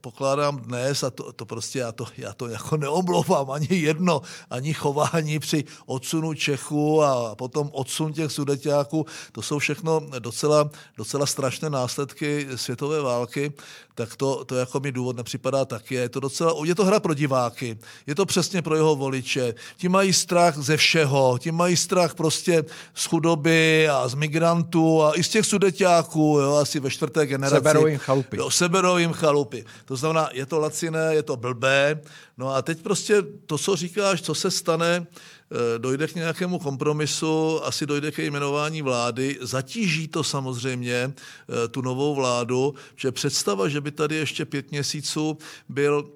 pokládám 0.00 0.56
dnes, 0.56 1.02
a 1.02 1.10
to, 1.10 1.32
to 1.32 1.46
prostě 1.46 1.78
já 1.78 1.92
to, 1.92 2.06
já 2.16 2.32
to 2.32 2.48
jako 2.48 2.76
neomlouvám 2.76 3.50
ani 3.50 3.68
jedno, 3.70 4.22
ani 4.50 4.74
chování 4.74 5.38
při 5.38 5.64
odsunu 5.86 6.34
Čechů 6.34 7.02
a 7.02 7.34
potom 7.34 7.70
odsun 7.72 8.12
těch 8.12 8.32
sudeťáků, 8.32 9.06
to 9.32 9.42
jsou 9.42 9.58
všechno 9.58 10.00
docela, 10.18 10.70
docela 10.96 11.26
strašné 11.26 11.70
následky 11.70 12.46
světové 12.56 13.00
války, 13.00 13.52
tak 13.96 14.16
to, 14.16 14.44
to 14.44 14.54
jako 14.54 14.80
mi 14.80 14.92
důvod 14.92 15.16
nepřipadá 15.16 15.64
taky. 15.64 15.94
Je 15.94 16.08
to 16.08 16.20
docela, 16.20 16.52
je 16.64 16.74
to 16.74 16.84
hra 16.84 17.00
pro 17.00 17.14
diváky, 17.14 17.78
je 18.06 18.14
to 18.14 18.26
přesně 18.26 18.62
pro 18.62 18.76
jeho 18.76 18.96
voliče. 18.96 19.54
Ti 19.76 19.88
mají 19.88 20.12
strach 20.12 20.56
ze 20.56 20.76
všeho, 20.76 21.38
ti 21.38 21.52
mají 21.52 21.76
strach 21.86 22.14
prostě 22.14 22.64
z 22.94 23.04
chudoby 23.06 23.88
a 23.88 24.08
z 24.08 24.14
migrantů 24.14 25.02
a 25.02 25.18
i 25.18 25.22
z 25.22 25.28
těch 25.28 25.46
sudeťáků, 25.46 26.38
jo, 26.42 26.54
asi 26.54 26.80
ve 26.80 26.90
čtvrté 26.90 27.26
generaci. 27.26 27.56
Seberou 27.56 27.86
jim 27.86 27.98
chalupy. 27.98 28.36
Jo, 28.36 28.50
seberou 28.50 28.98
jim 28.98 29.12
chalupy. 29.12 29.64
To 29.84 29.96
znamená, 29.96 30.28
je 30.32 30.46
to 30.46 30.58
laciné, 30.58 31.14
je 31.14 31.22
to 31.22 31.36
blbé. 31.36 32.00
No 32.38 32.54
a 32.54 32.62
teď 32.62 32.82
prostě 32.82 33.22
to, 33.46 33.58
co 33.58 33.76
říkáš, 33.76 34.22
co 34.22 34.34
se 34.34 34.50
stane, 34.50 35.06
eh, 35.06 35.78
dojde 35.78 36.06
k 36.06 36.14
nějakému 36.14 36.58
kompromisu, 36.58 37.64
asi 37.64 37.86
dojde 37.86 38.10
ke 38.10 38.22
jmenování 38.22 38.82
vlády, 38.82 39.38
zatíží 39.40 40.08
to 40.08 40.24
samozřejmě 40.24 41.12
eh, 41.14 41.68
tu 41.68 41.82
novou 41.82 42.14
vládu, 42.14 42.74
že 42.96 43.12
představa, 43.12 43.68
že 43.68 43.80
by 43.80 43.90
tady 43.90 44.16
ještě 44.16 44.44
pět 44.44 44.70
měsíců 44.70 45.38
byl 45.68 46.10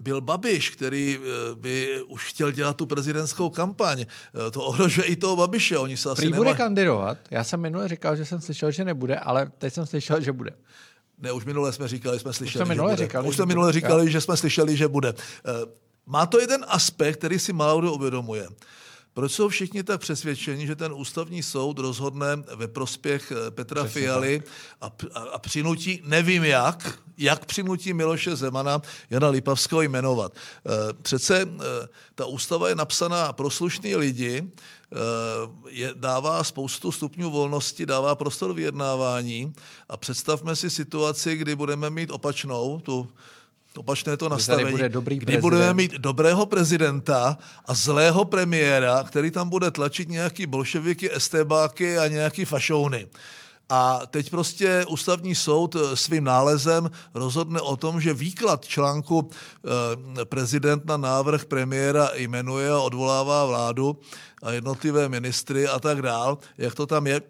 byl 0.00 0.20
Babiš, 0.20 0.70
který 0.70 1.18
eh, 1.18 1.54
by 1.54 2.02
už 2.02 2.24
chtěl 2.24 2.50
dělat 2.52 2.76
tu 2.76 2.86
prezidentskou 2.86 3.50
kampaň. 3.50 4.06
To 4.50 4.62
ohrožuje 4.62 5.06
i 5.06 5.16
toho 5.16 5.36
Babiše. 5.36 5.78
Oni 5.78 5.96
se 5.96 6.10
asi 6.10 6.22
Prý 6.22 6.32
bude 6.32 6.54
kandidovat. 6.54 7.18
Já 7.30 7.44
jsem 7.44 7.60
minule 7.60 7.88
říkal, 7.88 8.16
že 8.16 8.24
jsem 8.24 8.40
slyšel, 8.40 8.70
že 8.70 8.84
nebude, 8.84 9.16
ale 9.16 9.50
teď 9.58 9.74
jsem 9.74 9.86
slyšel, 9.86 10.20
že 10.20 10.32
bude. 10.32 10.50
Ne, 11.18 11.32
už 11.32 11.44
minule 11.44 11.72
jsme 11.72 11.88
říkali, 11.88 12.18
jsme 12.18 12.32
slyšeli, 12.32 12.62
už 12.62 12.66
jsme 12.66 12.74
minule 12.74 12.92
že 12.92 12.96
bude. 12.96 13.06
Říkali, 13.06 13.28
už 13.28 13.36
jsme 13.36 13.46
minule 13.46 13.72
říkali, 13.72 14.10
že 14.10 14.20
jsme 14.20 14.36
slyšeli, 14.36 14.76
že 14.76 14.88
bude. 14.88 15.14
Má 16.06 16.26
to 16.26 16.40
jeden 16.40 16.64
aspekt, 16.68 17.18
který 17.18 17.38
si 17.38 17.52
málo 17.52 17.80
kdo 17.80 17.92
uvědomuje. 17.92 18.48
Proč 19.14 19.32
jsou 19.32 19.48
všichni 19.48 19.82
tak 19.82 20.00
přesvědčeni, 20.00 20.66
že 20.66 20.76
ten 20.76 20.92
ústavní 20.92 21.42
soud 21.42 21.78
rozhodne 21.78 22.26
ve 22.56 22.68
prospěch 22.68 23.32
eh, 23.32 23.50
Petra 23.50 23.84
Přesně 23.84 24.00
Fialy 24.00 24.42
a, 24.80 24.86
a, 25.14 25.20
a 25.20 25.38
přinutí, 25.38 26.02
nevím 26.04 26.44
jak, 26.44 26.98
jak 27.18 27.44
přinutí 27.44 27.92
Miloše 27.92 28.36
Zemana 28.36 28.82
Jana 29.10 29.28
Lipavského 29.28 29.82
jmenovat. 29.82 30.32
Eh, 30.34 30.92
přece 31.02 31.42
eh, 31.42 31.88
ta 32.14 32.26
ústava 32.26 32.68
je 32.68 32.74
napsaná 32.74 33.32
pro 33.32 33.50
slušný 33.50 33.96
lidi, 33.96 34.50
je, 35.68 35.94
dává 35.94 36.44
spoustu 36.44 36.92
stupňů 36.92 37.30
volnosti, 37.30 37.86
dává 37.86 38.14
prostor 38.14 38.54
vyjednávání 38.54 39.52
a 39.88 39.96
představme 39.96 40.56
si 40.56 40.70
situaci, 40.70 41.36
kdy 41.36 41.56
budeme 41.56 41.90
mít 41.90 42.10
opačnou, 42.10 42.80
tu 42.80 43.08
opačné 43.76 44.16
to 44.16 44.28
nastavení, 44.28 44.70
bude 44.70 44.88
dobrý 44.88 45.16
kdy 45.16 45.26
prezident. 45.26 45.40
budeme 45.42 45.74
mít 45.74 45.92
dobrého 45.92 46.46
prezidenta 46.46 47.38
a 47.66 47.74
zlého 47.74 48.24
premiéra, 48.24 49.02
který 49.02 49.30
tam 49.30 49.48
bude 49.48 49.70
tlačit 49.70 50.08
nějaký 50.08 50.46
bolševiky, 50.46 51.14
estébáky 51.14 51.98
a 51.98 52.08
nějaký 52.08 52.44
fašouny. 52.44 53.06
A 53.70 54.06
teď 54.06 54.30
prostě 54.30 54.84
ústavní 54.88 55.34
soud 55.34 55.76
svým 55.94 56.24
nálezem 56.24 56.90
rozhodne 57.14 57.60
o 57.60 57.76
tom, 57.76 58.00
že 58.00 58.14
výklad 58.14 58.66
článku 58.66 59.30
eh, 59.30 60.24
prezident 60.24 60.84
na 60.84 60.96
návrh 60.96 61.44
premiéra 61.44 62.10
jmenuje 62.14 62.70
a 62.70 62.80
odvolává 62.80 63.44
vládu 63.44 63.98
a 64.42 64.50
jednotlivé 64.50 65.08
ministry 65.08 65.68
a 65.68 65.78
tak 65.78 66.02
dál, 66.02 66.38
jak 66.58 66.74
to 66.74 66.86
tam 66.86 67.06
je, 67.06 67.22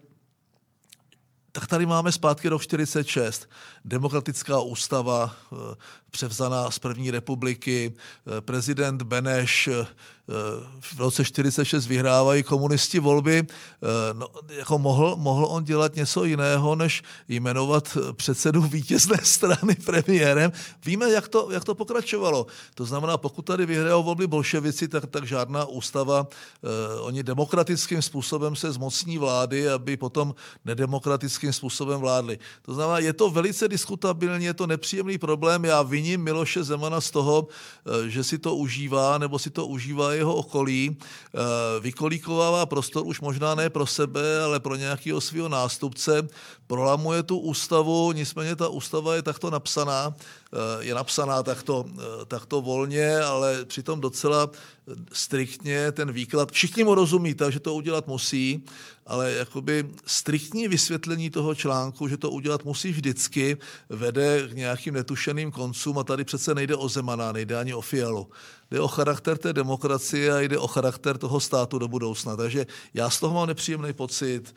tak 1.51 1.67
tady 1.67 1.85
máme 1.85 2.11
zpátky 2.11 2.49
rok 2.49 2.61
46. 2.61 3.49
Demokratická 3.85 4.59
ústava 4.59 5.35
eh, 5.53 5.55
převzaná 6.11 6.71
z 6.71 6.79
první 6.79 7.11
republiky, 7.11 7.93
eh, 7.93 8.41
prezident 8.41 9.01
Beneš 9.01 9.67
eh, 9.67 9.85
v 10.79 10.99
roce 10.99 11.25
46 11.25 11.87
vyhrávají 11.87 12.43
komunisti 12.43 12.99
volby. 12.99 13.43
No, 14.13 14.27
jako 14.49 14.79
mohl, 14.79 15.15
mohl 15.15 15.45
on 15.45 15.63
dělat 15.63 15.95
něco 15.95 16.23
jiného, 16.23 16.75
než 16.75 17.03
jmenovat 17.27 17.97
předsedu 18.13 18.61
vítězné 18.77 19.17
strany 19.23 19.75
premiérem. 19.85 20.51
Víme, 20.85 21.11
jak 21.11 21.27
to, 21.27 21.51
jak 21.51 21.63
to 21.63 21.75
pokračovalo. 21.75 22.47
To 22.75 22.85
znamená, 22.85 23.17
pokud 23.17 23.41
tady 23.41 23.65
vyhrajou 23.65 24.03
volby 24.03 24.27
bolševici, 24.27 24.87
tak, 24.87 25.05
tak 25.05 25.27
žádná 25.27 25.65
ústava, 25.65 26.27
oni 27.01 27.23
demokratickým 27.23 28.01
způsobem 28.01 28.55
se 28.55 28.71
zmocní 28.71 29.17
vlády, 29.17 29.69
aby 29.69 29.97
potom 29.97 30.35
nedemokratickým 30.65 31.53
způsobem 31.53 31.99
vládli. 31.99 32.39
To 32.61 32.73
znamená, 32.73 32.99
je 32.99 33.13
to 33.13 33.29
velice 33.29 33.67
diskutabilní, 33.67 34.45
je 34.45 34.53
to 34.53 34.67
nepříjemný 34.67 35.17
problém. 35.17 35.65
Já 35.65 35.81
viním 36.01 36.23
Miloše 36.23 36.63
Zemana 36.63 37.01
z 37.01 37.11
toho, 37.11 37.47
eh, 37.47 38.09
že 38.09 38.23
si 38.23 38.37
to 38.41 38.55
užívá, 38.57 39.17
nebo 39.21 39.39
si 39.39 39.49
to 39.53 39.69
užívá 39.69 40.13
jeho 40.17 40.33
okolí. 40.33 40.97
Eh, 40.97 41.39
vykolíkovává 41.79 42.65
prostor 42.65 43.05
už 43.05 43.21
možná 43.21 43.55
ne 43.55 43.69
pro 43.69 43.85
sebe, 43.85 44.41
ale 44.43 44.59
pro 44.59 44.75
nějakého 44.75 45.21
svého 45.21 45.49
nástupce. 45.49 46.25
Prolamuje 46.67 47.23
tu 47.23 47.37
ústavu, 47.37 48.11
nicméně 48.11 48.55
ta 48.55 48.67
ústava 48.67 49.15
je 49.15 49.21
takto 49.21 49.53
napsaná, 49.53 50.13
je 50.79 50.93
napsaná 50.95 51.43
takto, 51.43 51.85
takto 52.27 52.61
volně, 52.61 53.17
ale 53.17 53.65
přitom 53.65 54.01
docela 54.01 54.49
striktně 55.13 55.91
ten 55.91 56.11
výklad, 56.11 56.51
všichni 56.51 56.83
mu 56.83 56.95
rozumí, 56.95 57.33
takže 57.33 57.59
to 57.59 57.73
udělat 57.73 58.07
musí, 58.07 58.65
ale 59.05 59.31
jakoby 59.31 59.89
striktní 60.05 60.67
vysvětlení 60.67 61.29
toho 61.29 61.55
článku, 61.55 62.07
že 62.07 62.17
to 62.17 62.31
udělat 62.31 62.65
musí 62.65 62.91
vždycky, 62.91 63.57
vede 63.89 64.47
k 64.47 64.53
nějakým 64.53 64.93
netušeným 64.93 65.51
koncům 65.51 65.97
a 65.97 66.03
tady 66.03 66.23
přece 66.23 66.55
nejde 66.55 66.75
o 66.75 66.89
Zemana, 66.89 67.31
nejde 67.31 67.57
ani 67.57 67.73
o 67.73 67.81
Fialu. 67.81 68.29
Jde 68.71 68.79
o 68.79 68.87
charakter 68.87 69.37
té 69.37 69.53
demokracie 69.53 70.33
a 70.33 70.39
jde 70.39 70.57
o 70.57 70.67
charakter 70.67 71.17
toho 71.17 71.39
státu 71.39 71.79
do 71.79 71.87
budoucna. 71.87 72.35
Takže 72.35 72.65
já 72.93 73.09
z 73.09 73.19
toho 73.19 73.35
mám 73.35 73.47
nepříjemný 73.47 73.93
pocit. 73.93 74.55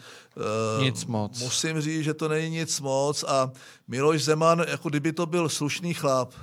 Nic 0.80 1.04
moc. 1.04 1.40
Musím 1.40 1.80
říct, 1.80 2.04
že 2.04 2.14
to 2.14 2.28
není 2.28 2.50
nic 2.50 2.80
moc 2.80 3.24
a 3.28 3.50
Miloš 3.88 4.24
Zeman, 4.24 4.64
jako 4.68 4.88
kdyby 4.88 5.12
to 5.12 5.26
byl 5.26 5.48
slušný 5.48 5.94
chlap, 5.94 6.34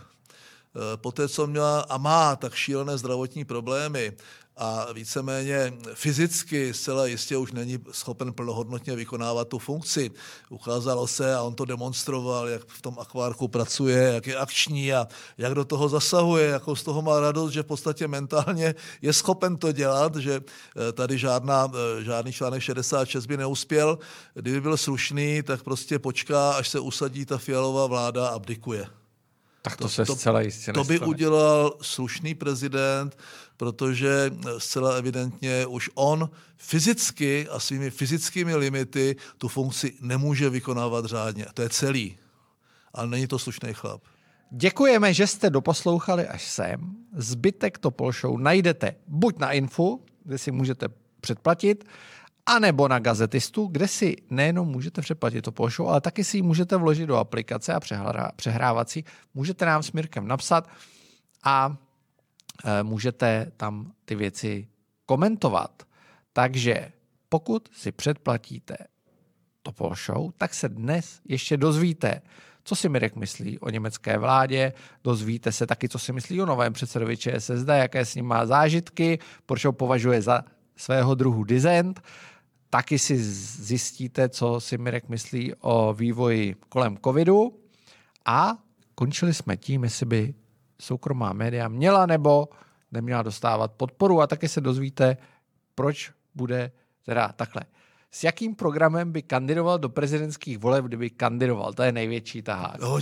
Eh, 0.76 0.98
poté, 0.98 1.30
co 1.30 1.48
měla 1.48 1.82
a 1.82 1.98
má 1.98 2.36
tak 2.36 2.56
šílené 2.56 2.98
zdravotní 2.98 3.46
problémy 3.46 4.14
a 4.58 4.94
víceméně 4.94 5.74
fyzicky 5.94 6.74
zcela 6.74 7.06
jistě 7.06 7.38
už 7.38 7.52
není 7.52 7.80
schopen 7.92 8.34
plnohodnotně 8.34 8.96
vykonávat 8.96 9.48
tu 9.48 9.60
funkci. 9.60 10.12
Ukázalo 10.50 11.08
se 11.08 11.36
a 11.36 11.42
on 11.42 11.56
to 11.56 11.66
demonstroval, 11.66 12.48
jak 12.48 12.66
v 12.68 12.82
tom 12.82 13.00
akvárku 13.00 13.48
pracuje, 13.48 14.14
jak 14.14 14.28
je 14.28 14.36
akční 14.36 14.94
a 14.94 15.08
jak 15.38 15.54
do 15.54 15.66
toho 15.66 15.90
zasahuje, 15.90 16.48
jako 16.48 16.76
z 16.76 16.84
toho 16.84 17.02
má 17.02 17.20
radost, 17.20 17.52
že 17.52 17.64
v 17.64 17.66
podstatě 17.66 18.08
mentálně 18.08 18.76
je 19.02 19.14
schopen 19.14 19.58
to 19.58 19.72
dělat, 19.72 20.16
že 20.16 20.42
eh, 20.42 20.92
tady 20.92 21.18
žádná, 21.18 21.72
eh, 22.00 22.04
žádný 22.04 22.34
článek 22.34 22.62
66 22.62 23.26
by 23.26 23.38
neuspěl. 23.38 24.00
Kdyby 24.34 24.62
byl 24.62 24.78
slušný, 24.78 25.44
tak 25.44 25.64
prostě 25.64 26.00
počká, 26.00 26.52
až 26.52 26.70
se 26.70 26.80
usadí 26.80 27.26
ta 27.26 27.38
fialová 27.38 27.88
vláda 27.88 28.28
a 28.28 28.36
abdikuje. 28.36 28.88
Tak 29.62 29.78
to, 29.78 29.84
to 29.84 29.90
se 29.90 30.06
zcela 30.06 30.42
jistě 30.42 30.74
To 30.74 30.84
by 30.84 30.94
nestane. 30.94 31.10
udělal 31.10 31.74
slušný 31.82 32.36
prezident, 32.36 33.18
protože 33.62 34.32
zcela 34.58 34.96
evidentně 34.96 35.66
už 35.66 35.90
on 35.94 36.30
fyzicky 36.58 37.48
a 37.50 37.60
svými 37.60 37.90
fyzickými 37.90 38.56
limity 38.56 39.16
tu 39.38 39.48
funkci 39.48 39.94
nemůže 40.02 40.50
vykonávat 40.50 41.06
řádně. 41.06 41.46
To 41.54 41.62
je 41.62 41.70
celý. 41.70 42.18
Ale 42.94 43.08
není 43.08 43.28
to 43.28 43.40
slušný 43.40 43.74
chlap. 43.74 44.02
Děkujeme, 44.52 45.14
že 45.14 45.28
jste 45.28 45.50
doposlouchali 45.50 46.28
až 46.28 46.48
sem. 46.48 46.96
Zbytek 47.16 47.78
Topol 47.78 48.12
Show 48.12 48.40
najdete 48.40 48.96
buď 49.08 49.40
na 49.40 49.52
Infu, 49.52 50.06
kde 50.24 50.38
si 50.38 50.52
můžete 50.52 50.88
předplatit, 51.22 51.84
anebo 52.46 52.88
na 52.88 53.00
gazetistu, 53.00 53.68
kde 53.68 53.88
si 53.88 54.16
nejenom 54.30 54.68
můžete 54.68 55.02
přeplatit 55.02 55.42
to 55.42 55.52
pošou, 55.52 55.88
ale 55.88 56.02
taky 56.02 56.24
si 56.24 56.38
ji 56.38 56.42
můžete 56.42 56.78
vložit 56.78 57.06
do 57.06 57.18
aplikace 57.18 57.74
a 57.74 57.80
přehrávací. 58.36 59.06
Můžete 59.34 59.66
nám 59.66 59.84
s 59.84 59.92
Mirkem 59.92 60.28
napsat 60.28 60.70
a 61.44 61.78
můžete 62.84 63.52
tam 63.58 63.92
ty 64.06 64.16
věci 64.16 64.68
komentovat. 65.06 65.84
Takže 66.34 66.92
pokud 67.30 67.70
si 67.74 67.92
předplatíte 67.92 68.78
Topol 69.64 69.96
Show, 69.96 70.32
tak 70.38 70.54
se 70.54 70.70
dnes 70.70 71.20
ještě 71.26 71.58
dozvíte, 71.58 72.22
co 72.64 72.76
si 72.76 72.90
Mirek 72.90 73.16
myslí 73.16 73.60
o 73.60 73.70
německé 73.70 74.18
vládě, 74.18 74.74
dozvíte 75.04 75.52
se 75.52 75.68
taky, 75.68 75.90
co 75.90 76.00
si 76.00 76.14
myslí 76.14 76.42
o 76.42 76.46
novém 76.46 76.74
předsedovi 76.74 77.18
ČSSD, 77.18 77.68
jaké 77.68 78.06
s 78.06 78.16
ním 78.16 78.26
má 78.26 78.46
zážitky, 78.46 79.20
proč 79.46 79.66
ho 79.66 79.74
považuje 79.74 80.22
za 80.22 80.46
svého 80.76 81.16
druhu 81.16 81.44
dizent. 81.44 82.02
Taky 82.70 83.00
si 83.00 83.18
zjistíte, 83.64 84.30
co 84.30 84.60
si 84.60 84.78
Mirek 84.78 85.10
myslí 85.10 85.54
o 85.60 85.94
vývoji 85.94 86.56
kolem 86.70 86.98
covidu. 86.98 87.60
A 88.26 88.58
končili 88.96 89.34
jsme 89.34 89.58
tím, 89.58 89.84
jestli 89.84 90.06
by 90.06 90.34
soukromá 90.82 91.34
média 91.34 91.68
měla 91.68 92.06
nebo 92.06 92.50
neměla 92.92 93.22
dostávat 93.22 93.72
podporu 93.72 94.22
a 94.22 94.28
taky 94.28 94.48
se 94.48 94.62
dozvíte, 94.62 95.18
proč 95.76 96.12
bude 96.36 96.72
teda 97.06 97.28
takhle 97.28 97.62
s 98.14 98.24
jakým 98.24 98.56
programem 98.56 99.12
by 99.12 99.22
kandidoval 99.22 99.80
do 99.80 99.90
prezidentských 99.90 100.58
voleb, 100.58 100.86
kdyby 100.86 101.10
kandidoval? 101.10 101.74
To 101.74 101.84
je 101.84 101.92
největší 101.92 102.42
tahák. 102.42 102.80
No, 102.80 103.00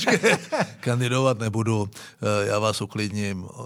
Kandidovat 0.80 1.38
nebudu, 1.38 1.90
eh, 2.22 2.46
já 2.46 2.58
vás 2.58 2.80
uklidním. 2.80 3.48
Eh, 3.48 3.62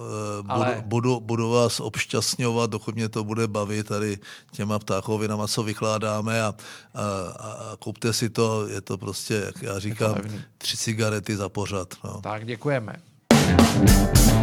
Ale... 0.49 0.83
Budu, 0.87 1.21
budu 1.21 1.51
vás 1.51 1.81
obšťastňovat, 1.81 2.71
dokud 2.71 2.95
mě 2.95 3.09
to 3.09 3.25
bude 3.25 3.49
bavit 3.49 3.87
tady 3.87 4.19
těma 4.51 4.79
ptákovinama, 4.79 5.49
co 5.49 5.63
vykládáme 5.63 6.43
a, 6.43 6.55
a, 6.95 7.03
a 7.03 7.77
kupte 7.79 8.13
si 8.13 8.31
to, 8.31 8.69
je 8.69 8.81
to 8.81 8.99
prostě, 8.99 9.35
jak 9.35 9.63
já 9.63 9.79
říkám, 9.79 10.15
tři 10.59 10.77
cigarety 10.77 11.37
za 11.37 11.49
pořad. 11.49 11.89
No. 12.05 12.21
Tak 12.21 12.47
děkujeme. 12.47 12.93
Bye. 13.75 14.34